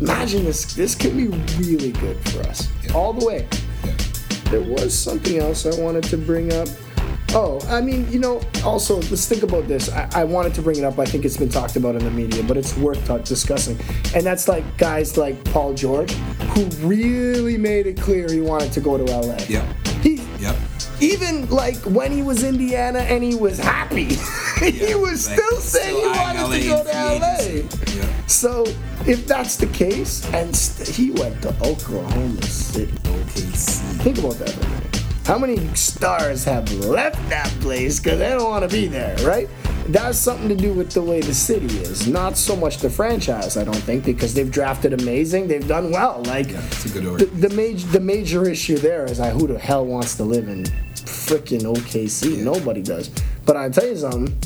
Imagine 0.00 0.44
this. 0.44 0.74
This 0.74 0.94
could 0.94 1.16
be 1.16 1.28
really 1.58 1.92
good 1.92 2.16
for 2.30 2.40
us 2.48 2.68
all 2.94 3.12
the 3.12 3.24
way. 3.26 3.48
Yeah. 3.84 3.92
There 4.50 4.62
was 4.62 4.96
something 4.96 5.38
else 5.38 5.66
I 5.66 5.80
wanted 5.80 6.04
to 6.04 6.16
bring 6.16 6.52
up. 6.52 6.68
Oh, 7.32 7.60
I 7.68 7.82
mean, 7.82 8.10
you 8.10 8.18
know, 8.18 8.40
also, 8.64 8.96
let's 8.96 9.26
think 9.28 9.42
about 9.42 9.68
this. 9.68 9.90
I, 9.92 10.08
I 10.14 10.24
wanted 10.24 10.54
to 10.54 10.62
bring 10.62 10.78
it 10.78 10.84
up. 10.84 10.98
I 10.98 11.04
think 11.04 11.26
it's 11.26 11.36
been 11.36 11.50
talked 11.50 11.76
about 11.76 11.94
in 11.94 12.02
the 12.02 12.10
media, 12.10 12.42
but 12.42 12.56
it's 12.56 12.74
worth 12.78 13.04
ta- 13.06 13.18
discussing. 13.18 13.78
And 14.14 14.24
that's 14.24 14.48
like 14.48 14.64
guys 14.78 15.18
like 15.18 15.42
Paul 15.44 15.74
George, 15.74 16.12
who 16.54 16.64
really 16.86 17.58
made 17.58 17.86
it 17.86 18.00
clear 18.00 18.32
he 18.32 18.40
wanted 18.40 18.72
to 18.72 18.80
go 18.80 18.96
to 18.96 19.04
LA. 19.04 19.36
Yep. 19.46 19.64
He, 20.02 20.22
Yep. 20.38 20.56
even 21.00 21.50
like 21.50 21.76
when 21.78 22.12
he 22.12 22.22
was 22.22 22.44
Indiana 22.44 23.00
and 23.00 23.22
he 23.22 23.34
was 23.34 23.58
happy, 23.58 24.04
he 24.60 24.88
Yeah, 24.88 24.94
was 24.94 25.28
like, 25.28 25.38
still 25.38 25.58
saying 25.60 25.96
he 25.96 26.06
wanted 26.06 26.62
to 26.62 26.66
go 26.68 26.82
to 26.84 26.90
LA 26.90 27.12
LA. 27.18 27.94
Yeah. 27.94 28.26
So 28.26 28.64
if 29.08 29.26
that's 29.26 29.56
the 29.56 29.66
case, 29.68 30.24
and 30.32 30.54
st- 30.54 30.88
he 30.94 31.10
went 31.10 31.40
to 31.42 31.48
Oklahoma 31.62 32.42
City. 32.42 32.92
OKC. 32.92 33.80
Think 34.02 34.18
about 34.18 34.34
that 34.34 34.56
minute. 34.60 35.02
How 35.26 35.38
many 35.38 35.58
stars 35.74 36.44
have 36.44 36.72
left 36.72 37.16
that 37.28 37.48
place 37.60 38.00
because 38.00 38.18
they 38.18 38.30
don't 38.30 38.48
want 38.48 38.68
to 38.68 38.74
be 38.74 38.86
there, 38.86 39.16
right? 39.26 39.48
That's 39.88 40.18
something 40.18 40.48
to 40.48 40.54
do 40.54 40.72
with 40.72 40.90
the 40.92 41.02
way 41.02 41.20
the 41.20 41.34
city 41.34 41.66
is, 41.80 42.06
not 42.06 42.36
so 42.36 42.54
much 42.56 42.78
the 42.78 42.88
franchise. 42.90 43.56
I 43.56 43.64
don't 43.64 43.74
think 43.76 44.04
because 44.04 44.32
they've 44.34 44.50
drafted 44.50 44.92
amazing, 44.94 45.48
they've 45.48 45.66
done 45.66 45.90
well. 45.90 46.22
Like 46.26 46.50
Yeah, 46.50 46.64
it's 46.66 46.84
a 46.86 46.88
good 46.90 47.02
the, 47.04 47.10
order. 47.10 47.24
the 47.26 47.50
major 47.50 47.86
the 47.88 48.00
major 48.00 48.48
issue 48.48 48.76
there 48.78 49.04
is 49.04 49.18
like 49.18 49.32
who 49.32 49.46
the 49.46 49.58
hell 49.58 49.84
wants 49.86 50.16
to 50.16 50.24
live 50.24 50.48
in 50.48 50.64
freaking 50.94 51.62
OKC? 51.62 52.36
Yeah. 52.38 52.44
Nobody 52.44 52.82
does. 52.82 53.10
But 53.46 53.56
I 53.56 53.68
tell 53.70 53.86
you 53.86 53.96
something, 53.96 54.38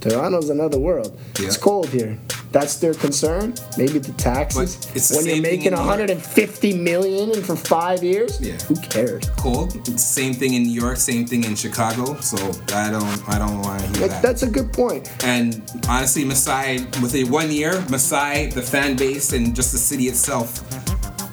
Toronto's 0.00 0.48
another 0.50 0.78
world. 0.78 1.18
Yeah. 1.38 1.46
It's 1.46 1.56
cold 1.58 1.88
here. 1.88 2.18
That's 2.52 2.76
their 2.76 2.94
concern. 2.94 3.54
Maybe 3.78 3.98
the 3.98 4.12
taxes. 4.12 4.76
But 4.76 4.96
it's 4.96 5.08
the 5.08 5.16
when 5.16 5.26
you're 5.26 5.42
making 5.42 5.66
in 5.66 5.72
New 5.72 5.78
York. 5.78 5.88
150 5.88 6.78
million 6.78 7.42
for 7.42 7.56
five 7.56 8.02
years. 8.04 8.40
Yeah. 8.40 8.58
Who 8.68 8.76
cares? 8.76 9.28
Cool. 9.38 9.70
Same 9.96 10.34
thing 10.34 10.54
in 10.54 10.62
New 10.64 10.78
York. 10.80 10.98
Same 10.98 11.26
thing 11.26 11.44
in 11.44 11.54
Chicago. 11.56 12.20
So 12.20 12.36
I 12.74 12.90
don't. 12.90 13.28
I 13.28 13.38
don't 13.38 13.60
want 13.62 13.80
to 13.80 13.86
hear 13.88 14.02
Like, 14.02 14.10
that. 14.10 14.22
that's 14.22 14.42
a 14.42 14.50
good 14.50 14.72
point. 14.72 15.10
And 15.24 15.62
honestly, 15.88 16.24
Masai, 16.24 16.84
with 17.00 17.14
a 17.14 17.24
one 17.24 17.50
year, 17.50 17.80
Masai, 17.88 18.46
the 18.48 18.62
fan 18.62 18.96
base, 18.96 19.32
and 19.32 19.56
just 19.56 19.72
the 19.72 19.78
city 19.78 20.04
itself, 20.04 20.62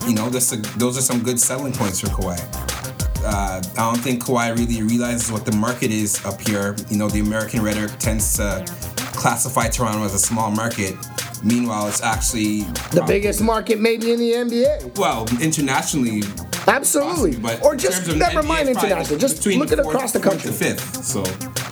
you 0.07 0.15
know, 0.15 0.29
this, 0.29 0.49
those 0.77 0.97
are 0.97 1.01
some 1.01 1.21
good 1.21 1.39
selling 1.39 1.73
points 1.73 1.99
for 1.99 2.07
Kawhi. 2.07 2.39
Uh, 3.23 3.61
I 3.77 3.91
don't 3.91 3.97
think 4.01 4.23
Kawhi 4.23 4.57
really 4.57 4.81
realizes 4.81 5.29
what 5.31 5.45
the 5.45 5.51
market 5.57 5.91
is 5.91 6.23
up 6.25 6.39
here. 6.47 6.75
You 6.89 6.97
know, 6.97 7.09
the 7.09 7.19
American 7.19 7.61
rhetoric 7.61 7.91
tends 7.99 8.35
to 8.37 8.65
classify 9.19 9.67
Toronto 9.67 10.03
as 10.03 10.13
a 10.13 10.19
small 10.19 10.49
market. 10.51 10.95
Meanwhile, 11.43 11.87
it's 11.87 12.01
actually 12.01 12.61
The 12.91 13.03
biggest 13.05 13.41
market 13.41 13.79
maybe 13.79 14.11
in 14.11 14.19
the 14.19 14.31
NBA. 14.33 14.97
well 14.97 15.27
internationally. 15.41 16.23
Absolutely. 16.67 17.35
But 17.37 17.63
or 17.63 17.75
just 17.75 18.07
never 18.15 18.41
NBA, 18.41 18.47
mind 18.47 18.69
international. 18.69 19.17
Just 19.19 19.45
look 19.45 19.71
at 19.71 19.79
across 19.79 20.11
the 20.11 20.19
country. 20.19 20.51
fifth. 20.51 21.03
So 21.03 21.23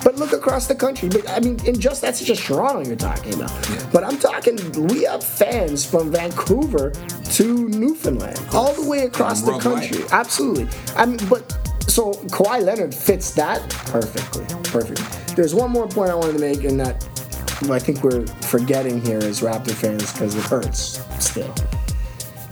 But 0.04 0.16
look 0.16 0.32
across 0.32 0.66
the 0.66 0.74
country. 0.74 1.08
But 1.08 1.28
I 1.28 1.40
mean, 1.40 1.58
in 1.66 1.78
just 1.78 2.00
that's 2.02 2.22
just 2.24 2.42
Toronto 2.42 2.80
you're 2.86 2.96
talking 2.96 3.34
about. 3.34 3.50
Yeah. 3.70 3.88
But 3.92 4.04
I'm 4.04 4.18
talking. 4.18 4.56
We 4.88 5.04
have 5.04 5.22
fans 5.22 5.84
from 5.84 6.10
Vancouver 6.10 6.90
to 7.36 7.68
Newfoundland, 7.68 8.40
all 8.52 8.72
the 8.72 8.88
way 8.88 9.04
across 9.04 9.42
the 9.42 9.58
country. 9.58 10.02
Absolutely. 10.10 10.68
I 10.96 11.06
mean, 11.06 11.20
but 11.28 11.42
so 11.86 12.12
Kawhi 12.36 12.62
Leonard 12.64 12.94
fits 12.94 13.30
that 13.32 13.60
perfectly. 13.94 14.44
Perfectly. 14.64 15.34
There's 15.36 15.54
one 15.54 15.70
more 15.70 15.86
point 15.86 16.10
I 16.10 16.14
wanted 16.14 16.32
to 16.34 16.40
make, 16.40 16.64
and 16.64 16.80
that 16.80 16.96
I 17.64 17.78
think 17.78 18.04
we're 18.04 18.26
forgetting 18.26 19.00
here 19.00 19.18
as 19.18 19.40
Raptor 19.40 19.72
fans 19.72 20.12
because 20.12 20.34
it 20.36 20.44
hurts 20.44 21.00
still. 21.18 21.52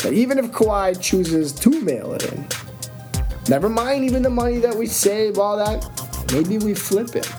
But 0.03 0.13
even 0.13 0.39
if 0.39 0.47
Kawhi 0.47 1.01
chooses 1.01 1.53
to 1.53 1.81
mail 1.81 2.13
it 2.13 2.33
in, 2.33 2.47
never 3.49 3.69
mind 3.69 4.05
even 4.05 4.23
the 4.23 4.31
money 4.31 4.59
that 4.59 4.75
we 4.75 4.87
save, 4.87 5.39
all 5.39 5.57
that. 5.57 5.89
Maybe 6.33 6.59
we 6.59 6.75
flip 6.75 7.15
it. 7.15 7.31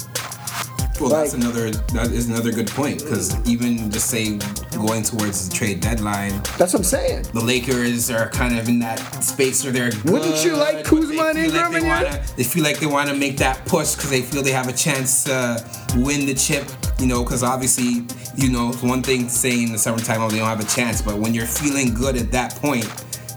Well, 0.99 1.09
that's 1.09 1.33
another 1.33 1.69
that 1.71 2.11
is 2.11 2.29
another 2.29 2.51
good 2.51 2.67
point 2.67 3.03
because 3.03 3.35
even 3.47 3.91
just 3.91 4.09
say 4.09 4.39
going 4.77 5.03
towards 5.03 5.49
the 5.49 5.55
trade 5.55 5.79
deadline, 5.81 6.31
That's 6.57 6.73
what 6.73 6.75
I'm 6.75 6.83
saying. 6.83 7.23
the 7.33 7.41
Lakers 7.41 8.09
are 8.09 8.29
kind 8.29 8.57
of 8.57 8.67
in 8.69 8.79
that 8.79 8.99
space 9.23 9.63
where 9.63 9.73
they're. 9.73 9.91
Wouldn't 10.05 10.43
you 10.43 10.55
like 10.55 10.85
Kuzma 10.85 11.23
and 11.29 11.37
Ingram 11.37 11.71
like 11.73 11.81
they 11.81 11.87
wanna, 11.87 12.23
They 12.37 12.43
feel 12.43 12.63
like 12.63 12.79
they 12.79 12.85
want 12.85 13.09
to 13.09 13.15
make 13.15 13.37
that 13.37 13.65
push 13.65 13.95
because 13.95 14.09
they 14.09 14.21
feel 14.21 14.41
they 14.43 14.51
have 14.51 14.67
a 14.67 14.73
chance 14.73 15.23
to 15.25 15.63
win 15.95 16.25
the 16.25 16.33
chip. 16.33 16.67
You 16.99 17.07
know, 17.07 17.23
because 17.23 17.43
obviously, 17.43 18.05
you 18.35 18.49
know, 18.49 18.69
it's 18.69 18.81
one 18.81 19.03
thing 19.03 19.25
to 19.25 19.29
say 19.29 19.61
in 19.63 19.71
the 19.71 19.77
summertime, 19.77 20.21
oh, 20.21 20.29
they 20.29 20.37
don't 20.39 20.47
have 20.47 20.59
a 20.59 20.65
chance, 20.67 21.01
but 21.01 21.17
when 21.17 21.33
you're 21.33 21.45
feeling 21.45 21.93
good 21.93 22.17
at 22.17 22.31
that 22.31 22.55
point, 22.55 22.87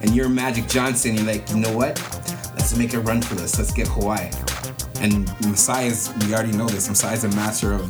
and 0.01 0.15
you're 0.15 0.31
Magic 0.31 0.67
Johnson, 0.67 1.15
you're 1.15 1.27
like, 1.27 1.49
you 1.51 1.57
know 1.59 1.77
what? 1.77 2.01
Let's 2.57 2.75
make 2.77 2.95
a 2.95 3.01
run 3.01 3.21
for 3.21 3.35
this. 3.35 3.59
Let's 3.59 3.71
get 3.73 3.87
Hawaii. 3.89 4.31
And 5.01 5.27
Masai 5.47 5.87
is, 5.89 6.11
we 6.27 6.33
already 6.35 6.53
know 6.53 6.69
this. 6.69 6.89
Masai 6.89 7.15
is 7.15 7.25
a 7.25 7.29
master 7.29 7.73
of 7.73 7.83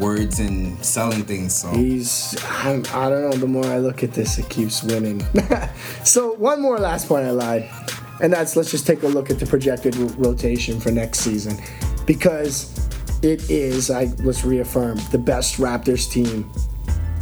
words 0.00 0.40
and 0.40 0.82
selling 0.84 1.22
things. 1.24 1.54
So 1.54 1.70
He's, 1.70 2.36
I'm, 2.48 2.84
I 2.92 3.08
don't 3.08 3.30
know, 3.30 3.32
the 3.32 3.46
more 3.46 3.66
I 3.66 3.78
look 3.78 4.02
at 4.02 4.12
this, 4.12 4.38
it 4.38 4.48
keeps 4.48 4.82
winning. 4.82 5.24
so, 6.04 6.32
one 6.34 6.60
more 6.60 6.78
last 6.78 7.06
point 7.06 7.26
I 7.26 7.30
lied. 7.30 7.68
And 8.22 8.32
that's 8.32 8.54
let's 8.56 8.70
just 8.70 8.86
take 8.86 9.02
a 9.02 9.08
look 9.08 9.30
at 9.30 9.38
the 9.38 9.46
projected 9.46 9.94
rotation 10.18 10.78
for 10.78 10.90
next 10.90 11.20
season. 11.20 11.56
Because 12.06 12.88
it 13.22 13.48
is, 13.50 13.90
I 13.90 14.04
let's 14.20 14.44
reaffirm, 14.44 14.98
the 15.10 15.18
best 15.18 15.56
Raptors 15.56 16.10
team 16.10 16.50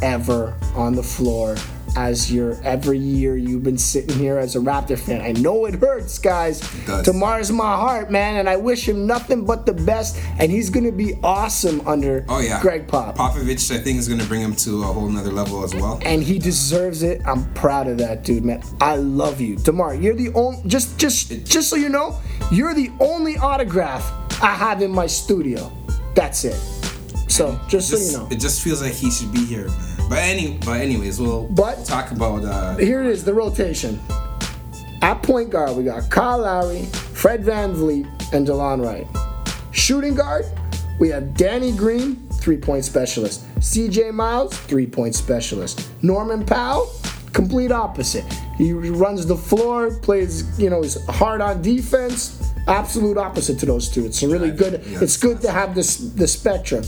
ever 0.01 0.57
on 0.75 0.95
the 0.95 1.03
floor. 1.03 1.55
As 1.99 2.31
your 2.31 2.57
every 2.63 2.97
year 2.97 3.35
you've 3.35 3.63
been 3.63 3.77
sitting 3.77 4.17
here 4.17 4.37
as 4.37 4.55
a 4.55 4.59
Raptor 4.59 4.97
fan. 4.97 5.19
I 5.19 5.33
know 5.33 5.65
it 5.65 5.75
hurts, 5.75 6.17
guys. 6.17 6.61
does. 6.87 7.03
Tomorrow's 7.03 7.51
my 7.51 7.75
heart, 7.75 8.09
man, 8.09 8.37
and 8.37 8.47
I 8.47 8.55
wish 8.55 8.87
him 8.87 9.05
nothing 9.05 9.43
but 9.45 9.65
the 9.65 9.73
best. 9.73 10.17
And 10.39 10.49
he's 10.49 10.69
gonna 10.69 10.93
be 10.93 11.15
awesome 11.23 11.85
under 11.85 12.25
Oh 12.29 12.39
yeah, 12.39 12.61
Gregg 12.61 12.87
Pop. 12.87 13.17
Popovich, 13.17 13.69
I 13.75 13.79
think, 13.79 13.99
is 13.99 14.07
to 14.07 14.15
bring 14.27 14.39
him 14.39 14.55
to 14.55 14.81
a 14.83 14.85
whole 14.85 15.09
nother 15.09 15.31
level 15.31 15.61
as 15.65 15.75
well. 15.75 15.99
and 16.05 16.23
he 16.23 16.39
deserves 16.39 17.03
it. 17.03 17.21
I'm 17.25 17.53
proud 17.53 17.87
of 17.87 17.97
that 17.97 18.23
dude, 18.23 18.45
man. 18.45 18.63
I 18.79 18.95
love 18.95 19.41
you, 19.41 19.57
Demar. 19.57 19.93
You're 19.95 20.15
the 20.15 20.31
only 20.35 20.61
just 20.67 20.97
just 20.97 21.45
just 21.45 21.69
so 21.69 21.75
you 21.75 21.89
know, 21.89 22.17
you're 22.49 22.73
the 22.73 22.91
only 23.01 23.37
autograph 23.37 24.09
I 24.41 24.53
have 24.55 24.81
in 24.81 24.91
my 24.91 25.05
studio. 25.07 25.69
That's 26.15 26.45
it. 26.45 26.78
So 27.39 27.57
just, 27.69 27.89
Just- 27.89 28.11
so 28.11 28.11
you 28.11 28.17
know, 28.25 28.27
it 28.29 28.37
just 28.41 28.61
feels 28.61 28.81
like 28.81 28.91
he 28.91 29.09
should 29.09 29.31
be 29.31 29.45
here, 29.45 29.67
man. 29.69 30.09
But 30.09 30.17
any, 30.19 30.57
but 30.65 30.81
anyways, 30.81 31.21
we'll 31.21 31.43
But- 31.43 31.85
talk 31.85 32.11
about. 32.11 32.43
Uh, 32.43 32.75
here 32.75 32.99
it 33.01 33.07
is, 33.07 33.23
the 33.23 33.33
rotation. 33.33 33.97
At 35.01 35.23
point 35.23 35.49
guard, 35.49 35.77
we 35.77 35.85
got 35.85 36.09
Kyle 36.09 36.39
Lowry, 36.39 36.83
Fred 37.13 37.45
VanVleet, 37.45 38.05
and 38.33 38.45
Delon 38.45 38.83
Wright. 38.85 39.07
Shooting 39.71 40.15
guard, 40.15 40.47
we 40.99 41.07
have 41.11 41.33
Danny 41.37 41.71
Green, 41.71 42.17
three-point 42.41 42.83
specialist. 42.83 43.45
CJ 43.61 44.11
Miles, 44.13 44.57
three-point 44.57 45.15
specialist. 45.15 45.87
Norman 46.01 46.43
Powell, 46.45 46.91
complete 47.31 47.71
opposite. 47.71 48.25
He 48.57 48.73
runs 48.73 49.25
the 49.25 49.37
floor, 49.37 49.91
plays, 50.01 50.59
you 50.59 50.69
know, 50.69 50.81
he's 50.81 51.01
hard 51.05 51.39
on 51.39 51.61
defense. 51.61 52.35
Absolute 52.67 53.17
opposite 53.17 53.57
to 53.59 53.65
those 53.65 53.87
two. 53.87 54.05
It's 54.05 54.21
really 54.21 54.51
good. 54.51 54.81
It's 54.85 55.15
good 55.15 55.39
to 55.43 55.49
have 55.51 55.73
this 55.73 55.95
the 55.95 56.27
spectrum. 56.27 56.83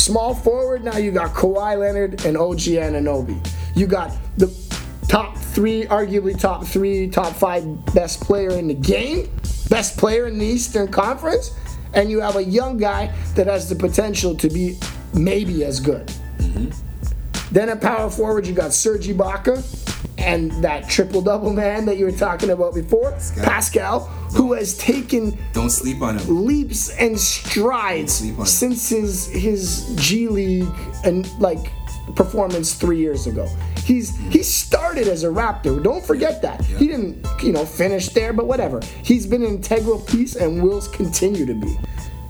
Small 0.00 0.34
forward, 0.34 0.82
now 0.82 0.96
you 0.96 1.12
got 1.12 1.34
Kawhi 1.34 1.78
Leonard 1.78 2.24
and 2.24 2.34
OG 2.34 2.60
Anunoby. 2.60 3.46
You 3.76 3.86
got 3.86 4.16
the 4.38 4.46
top 5.08 5.36
three, 5.36 5.84
arguably 5.84 6.40
top 6.40 6.64
three, 6.64 7.10
top 7.10 7.36
five 7.36 7.62
best 7.92 8.22
player 8.22 8.48
in 8.52 8.68
the 8.68 8.74
game, 8.74 9.30
best 9.68 9.98
player 9.98 10.26
in 10.26 10.38
the 10.38 10.46
Eastern 10.46 10.88
Conference, 10.88 11.54
and 11.92 12.10
you 12.10 12.18
have 12.18 12.36
a 12.36 12.42
young 12.42 12.78
guy 12.78 13.14
that 13.34 13.46
has 13.46 13.68
the 13.68 13.74
potential 13.74 14.34
to 14.36 14.48
be 14.48 14.78
maybe 15.12 15.64
as 15.64 15.80
good. 15.80 16.06
Mm-hmm. 16.38 17.52
Then 17.52 17.68
at 17.68 17.82
power 17.82 18.08
forward, 18.08 18.46
you 18.46 18.54
got 18.54 18.72
Serge 18.72 19.06
Ibaka 19.06 19.62
and 20.20 20.50
that 20.62 20.88
triple 20.88 21.22
double 21.22 21.52
man 21.52 21.84
that 21.86 21.96
you 21.96 22.04
were 22.04 22.12
talking 22.12 22.50
about 22.50 22.74
before, 22.74 23.12
Pascal, 23.42 24.00
who 24.36 24.52
has 24.52 24.76
taken 24.78 25.36
don't 25.52 25.70
sleep 25.70 26.02
on 26.02 26.18
him. 26.18 26.44
leaps 26.46 26.90
and 26.98 27.18
strides 27.18 28.14
Sleep 28.14 28.36
on 28.38 28.44
it. 28.44 28.48
since 28.48 28.88
his 28.88 29.26
his 29.28 29.94
G 29.96 30.28
League 30.28 30.68
and 31.04 31.26
like 31.40 31.72
performance 32.16 32.74
three 32.74 32.98
years 32.98 33.26
ago. 33.26 33.48
He's 33.84 34.16
he 34.32 34.42
started 34.42 35.08
as 35.08 35.24
a 35.24 35.28
Raptor. 35.28 35.82
Don't 35.82 36.04
forget 36.04 36.42
that. 36.42 36.64
He 36.64 36.86
didn't 36.86 37.26
you 37.42 37.52
know 37.52 37.64
finish 37.64 38.08
there, 38.10 38.32
but 38.32 38.46
whatever. 38.46 38.80
He's 39.02 39.26
been 39.26 39.42
an 39.42 39.48
integral 39.56 40.00
piece 40.00 40.36
and 40.36 40.62
will 40.62 40.80
continue 40.92 41.46
to 41.46 41.54
be. 41.54 41.76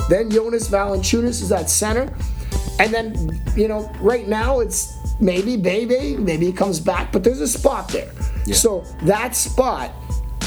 Then 0.08 0.30
Jonas 0.30 0.68
Valanciunas 0.68 1.42
is 1.42 1.52
at 1.52 1.70
center, 1.70 2.12
and 2.78 2.92
then 2.92 3.40
you 3.56 3.68
know 3.68 3.90
right 4.00 4.26
now 4.26 4.60
it's 4.60 4.96
maybe 5.20 5.56
Bebe, 5.56 6.16
maybe 6.16 6.46
he 6.46 6.52
comes 6.52 6.80
back, 6.80 7.12
but 7.12 7.22
there's 7.24 7.40
a 7.40 7.48
spot 7.48 7.88
there. 7.88 8.10
Yeah. 8.46 8.54
So 8.54 8.84
that 9.02 9.36
spot, 9.36 9.92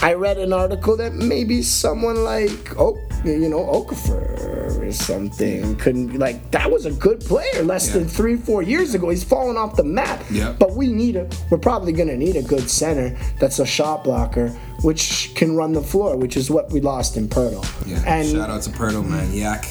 I 0.01 0.13
read 0.15 0.38
an 0.38 0.51
article 0.51 0.97
that 0.97 1.13
maybe 1.13 1.62
someone 1.62 2.23
like 2.23 2.77
oh 2.77 2.97
you 3.23 3.47
know 3.47 3.59
Okafor 3.59 4.81
or 4.81 4.91
something 4.91 5.77
couldn't 5.77 6.07
be 6.07 6.17
like 6.17 6.51
that 6.51 6.69
was 6.69 6.86
a 6.86 6.91
good 6.91 7.21
player 7.21 7.63
less 7.63 7.88
Yeah. 7.88 7.99
than 7.99 8.07
three 8.09 8.36
four 8.36 8.63
years 8.63 8.93
ago. 8.95 9.09
He's 9.09 9.23
fallen 9.23 9.55
off 9.55 9.77
the 9.77 9.83
map. 9.86 10.21
Yeah. 10.29 10.53
But 10.59 10.75
we 10.75 10.88
need 10.91 11.15
a 11.15 11.29
we're 11.49 11.57
probably 11.57 11.93
gonna 11.93 12.17
need 12.17 12.36
a 12.36 12.41
good 12.43 12.69
center 12.69 13.15
that's 13.39 13.59
a 13.59 13.65
shot 13.65 14.03
blocker 14.03 14.49
which 14.81 15.31
can 15.36 15.55
run 15.55 15.71
the 15.71 15.81
floor, 15.81 16.17
which 16.17 16.36
is 16.36 16.49
what 16.51 16.69
we 16.73 16.81
lost 16.81 17.15
in 17.15 17.29
Poeltl. 17.29 17.63
Yeah. 17.88 18.03
And 18.05 18.27
Shout 18.27 18.49
out 18.49 18.62
to 18.63 18.71
Poeltl, 18.71 19.07
man. 19.07 19.31
Yak. 19.33 19.65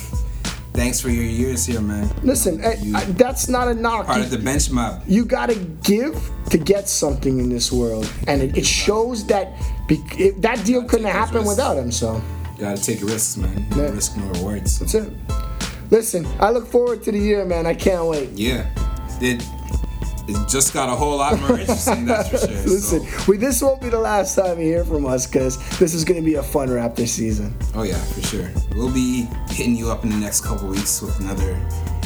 Thanks 0.75 1.01
for 1.01 1.11
your 1.11 1.25
years 1.25 1.67
here, 1.67 1.81
man. 1.83 2.09
listen, 2.23 2.65
I, 2.65 2.75
You- 2.75 2.97
I, 2.97 3.05
that's 3.05 3.49
not 3.49 3.69
a 3.69 3.75
knock. 3.75 4.07
Part 4.07 4.21
of 4.23 4.31
the 4.31 4.39
bench 4.39 4.71
mob. 4.71 5.03
you 5.07 5.25
gotta 5.25 5.55
give 5.83 6.15
to 6.51 6.57
get 6.59 6.89
something 6.89 7.39
in 7.39 7.49
this 7.51 7.71
world, 7.71 8.11
and 8.27 8.41
it, 8.43 8.57
it 8.57 8.67
shows 8.67 9.27
that 9.27 9.53
it, 9.91 10.41
that 10.43 10.65
deal 10.65 10.83
couldn't 10.85 11.07
happen 11.07 11.37
risks. 11.37 11.49
without 11.51 11.77
him. 11.77 11.93
So 11.93 12.23
you 12.57 12.61
Gotta 12.61 12.81
take 12.83 13.03
risks, 13.03 13.37
man. 13.37 13.67
No 13.71 13.85
Yeah. 13.85 13.91
risk, 13.91 14.17
no 14.17 14.25
rewards. 14.33 14.79
that's 14.79 14.95
it. 14.95 15.13
Listen, 15.91 16.27
I 16.41 16.51
look 16.51 16.67
forward 16.67 17.03
to 17.03 17.13
the 17.13 17.19
year, 17.19 17.45
man. 17.45 17.67
I 17.67 17.75
can't 17.75 18.07
wait. 18.07 18.31
Yeah. 18.31 18.65
It, 19.21 19.43
it 20.29 20.49
just 20.49 20.73
got 20.73 20.89
a 20.89 20.93
whole 20.93 21.17
lot 21.19 21.39
more 21.41 21.59
interesting, 21.59 22.05
that's 22.05 22.29
for 22.29 22.39
sure. 22.39 22.49
Listen, 22.49 23.01
So, 23.07 23.25
we, 23.31 23.37
this 23.37 23.61
won't 23.63 23.81
be 23.81 23.89
the 23.89 23.99
last 23.99 24.37
time 24.37 24.59
you 24.59 24.67
hear 24.67 24.85
from 24.85 25.05
us 25.07 25.27
because 25.27 25.57
this 25.79 25.95
is 25.95 26.05
going 26.05 26.21
to 26.21 26.25
be 26.25 26.35
a 26.35 26.43
fun 26.43 26.69
Raptor 26.69 27.07
season. 27.09 27.55
oh 27.75 27.83
yeah, 27.83 27.99
for 27.99 28.23
sure. 28.23 28.51
We'll 28.75 28.93
be 28.93 29.27
hitting 29.51 29.77
you 29.77 29.91
up 29.91 30.05
in 30.05 30.11
the 30.11 30.17
next 30.17 30.43
couple 30.45 30.69
weeks 30.69 31.03
with 31.03 31.19
another 31.21 31.55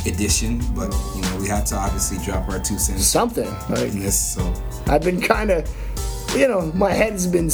edition, 0.06 0.62
but 0.74 0.92
you 1.14 1.22
know 1.22 1.36
we 1.40 1.48
had 1.48 1.66
to 1.66 1.76
obviously 1.76 2.18
drop 2.24 2.48
our 2.48 2.58
two 2.60 2.78
cents 2.78 3.04
Something. 3.04 3.50
Like 3.68 3.90
in 3.92 3.98
this. 4.00 4.34
So 4.34 4.54
I've 4.86 5.02
been 5.02 5.20
kind 5.20 5.50
of, 5.50 5.68
you 6.36 6.46
know, 6.48 6.70
my 6.74 6.92
head's 6.92 7.26
been 7.26 7.50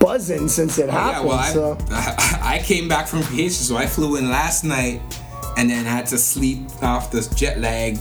buzzing 0.00 0.48
since 0.48 0.78
it 0.78 0.84
Oh, 0.84 0.86
yeah, 0.92 0.92
happened. 1.12 1.28
well, 1.28 1.38
I, 1.38 1.50
so 1.52 1.78
I, 1.90 2.38
I 2.56 2.62
came 2.64 2.88
back 2.88 3.06
from 3.06 3.20
vacation, 3.22 3.50
so 3.64 3.76
I 3.76 3.86
flew 3.86 4.16
in 4.16 4.28
last 4.30 4.64
night 4.64 5.00
and 5.56 5.70
then 5.70 5.84
had 5.84 6.06
to 6.08 6.18
sleep 6.18 6.58
off 6.82 7.10
the 7.12 7.20
jet 7.36 7.60
lag 7.60 7.96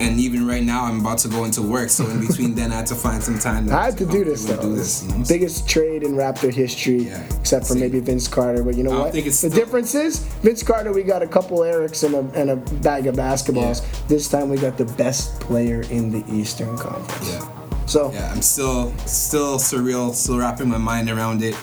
and 0.00 0.20
even 0.20 0.46
right 0.46 0.62
now, 0.62 0.84
I'm 0.84 1.00
about 1.00 1.18
to 1.18 1.28
go 1.28 1.44
into 1.44 1.62
work. 1.62 1.88
So 1.90 2.06
in 2.08 2.20
between 2.26 2.54
then, 2.54 2.72
I 2.72 2.76
had 2.76 2.86
to 2.86 2.94
find 2.94 3.22
some 3.22 3.38
time. 3.38 3.66
To, 3.66 3.74
I 3.74 3.86
had 3.86 3.98
to 3.98 4.06
do 4.06 4.24
this 4.24 4.44
though. 4.44 4.60
Do 4.62 4.74
this, 4.76 5.02
you 5.04 5.14
know? 5.18 5.24
Biggest 5.28 5.68
trade 5.68 6.02
in 6.02 6.12
Raptor 6.12 6.52
history, 6.52 7.04
Yeah. 7.04 7.22
except 7.40 7.66
for 7.66 7.74
See. 7.74 7.80
maybe 7.80 7.98
Vince 8.00 8.28
Carter. 8.28 8.62
But 8.62 8.76
you 8.76 8.82
know 8.84 9.00
what? 9.00 9.12
the 9.12 9.30
still- 9.30 9.50
difference 9.50 9.94
is 9.94 10.18
Vince 10.42 10.62
Carter. 10.62 10.92
We 10.92 11.02
got 11.02 11.22
a 11.22 11.26
couple 11.26 11.58
Erics 11.60 12.04
and 12.04 12.14
a, 12.14 12.38
and 12.40 12.50
a 12.50 12.56
bag 12.80 13.06
of 13.06 13.16
basketballs. 13.16 13.82
Yeah. 13.82 14.06
This 14.08 14.28
time 14.28 14.48
we 14.50 14.56
got 14.58 14.76
the 14.78 14.84
best 14.84 15.40
player 15.40 15.82
in 15.90 16.10
the 16.10 16.24
Eastern 16.32 16.76
Conference. 16.78 17.28
Yeah. 17.30 17.48
So 17.86 18.12
Yeah, 18.12 18.30
I'm 18.32 18.42
still 18.42 18.92
still 19.06 19.58
surreal, 19.58 20.12
still 20.14 20.38
wrapping 20.38 20.68
my 20.68 20.76
mind 20.78 21.08
around 21.10 21.42
it. 21.42 21.56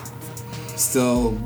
Still 0.76 1.38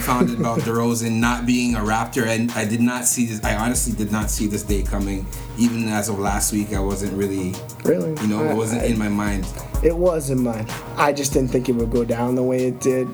dumbfounded 0.00 0.40
about 0.40 0.58
DeRozan 0.60 1.12
not 1.12 1.46
being 1.46 1.74
a 1.74 1.78
Raptor, 1.80 2.26
and 2.26 2.50
I 2.52 2.64
did 2.64 2.80
not 2.80 3.04
see 3.04 3.26
this. 3.26 3.42
I 3.44 3.56
honestly 3.56 3.92
did 3.92 4.10
not 4.10 4.30
see 4.30 4.46
this 4.46 4.62
day 4.62 4.82
coming. 4.82 5.26
Even 5.58 5.88
as 5.88 6.08
of 6.08 6.18
last 6.18 6.52
week, 6.52 6.72
I 6.72 6.80
wasn't 6.80 7.12
really, 7.12 7.54
really, 7.84 8.10
you 8.22 8.26
know, 8.28 8.42
I- 8.44 8.50
it 8.50 8.56
wasn't 8.56 8.82
I- 8.82 8.86
in 8.86 8.98
my 8.98 9.08
mind. 9.08 9.46
It 9.82 9.96
was 9.96 10.30
in 10.30 10.42
mine. 10.42 10.66
I 10.96 11.12
just 11.12 11.32
didn't 11.32 11.50
think 11.50 11.68
it 11.68 11.72
would 11.72 11.90
go 11.90 12.04
down 12.04 12.34
the 12.34 12.42
way 12.42 12.66
it 12.66 12.80
did. 12.80 13.06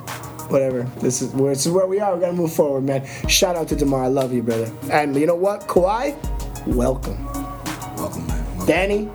Whatever. 0.49 0.87
This 1.01 1.23
is 1.23 1.33
where 1.33 1.53
this 1.53 1.67
is 1.67 1.73
where 1.73 1.87
we 1.89 1.99
are. 1.99 2.15
We 2.15 2.21
gotta 2.21 2.33
move 2.33 2.53
forward, 2.53 2.85
man. 2.85 3.03
Shout 3.29 3.57
out 3.57 3.67
to 3.69 3.75
Demar. 3.77 4.05
I 4.05 4.09
love 4.09 4.33
you, 4.33 4.43
brother. 4.45 4.71
And 4.93 5.17
you 5.17 5.27
know 5.27 5.35
what, 5.35 5.67
Kawhi, 5.67 6.15
welcome. 6.67 7.25
Welcome, 7.97 8.27
man. 8.29 8.45
Welcome. 8.51 8.67
Danny, 8.67 9.09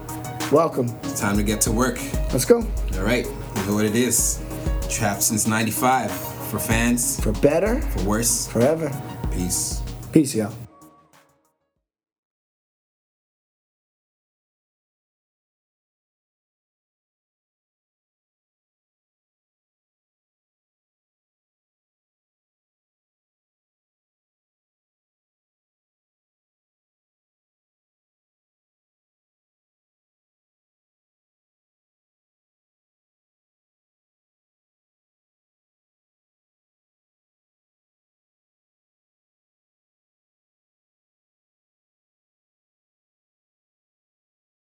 welcome. 0.51 0.93
It's 1.03 1.21
time 1.21 1.37
to 1.37 1.43
get 1.43 1.61
to 1.61 1.71
work. 1.71 1.99
Let's 2.33 2.43
go. 2.43 2.57
All 2.97 3.03
right, 3.03 3.25
you 3.25 3.63
know 3.65 3.75
what 3.75 3.85
it 3.85 3.95
is. 3.95 4.39
Trapped 4.89 5.23
since 5.23 5.47
'95 5.47 6.11
for 6.51 6.59
fans, 6.59 7.17
For 7.21 7.31
better, 7.31 7.79
for 7.81 8.03
worse. 8.03 8.47
forever. 8.47 8.91
Peace. 9.31 9.81
Peace, 10.11 10.35
y'all. 10.35 10.53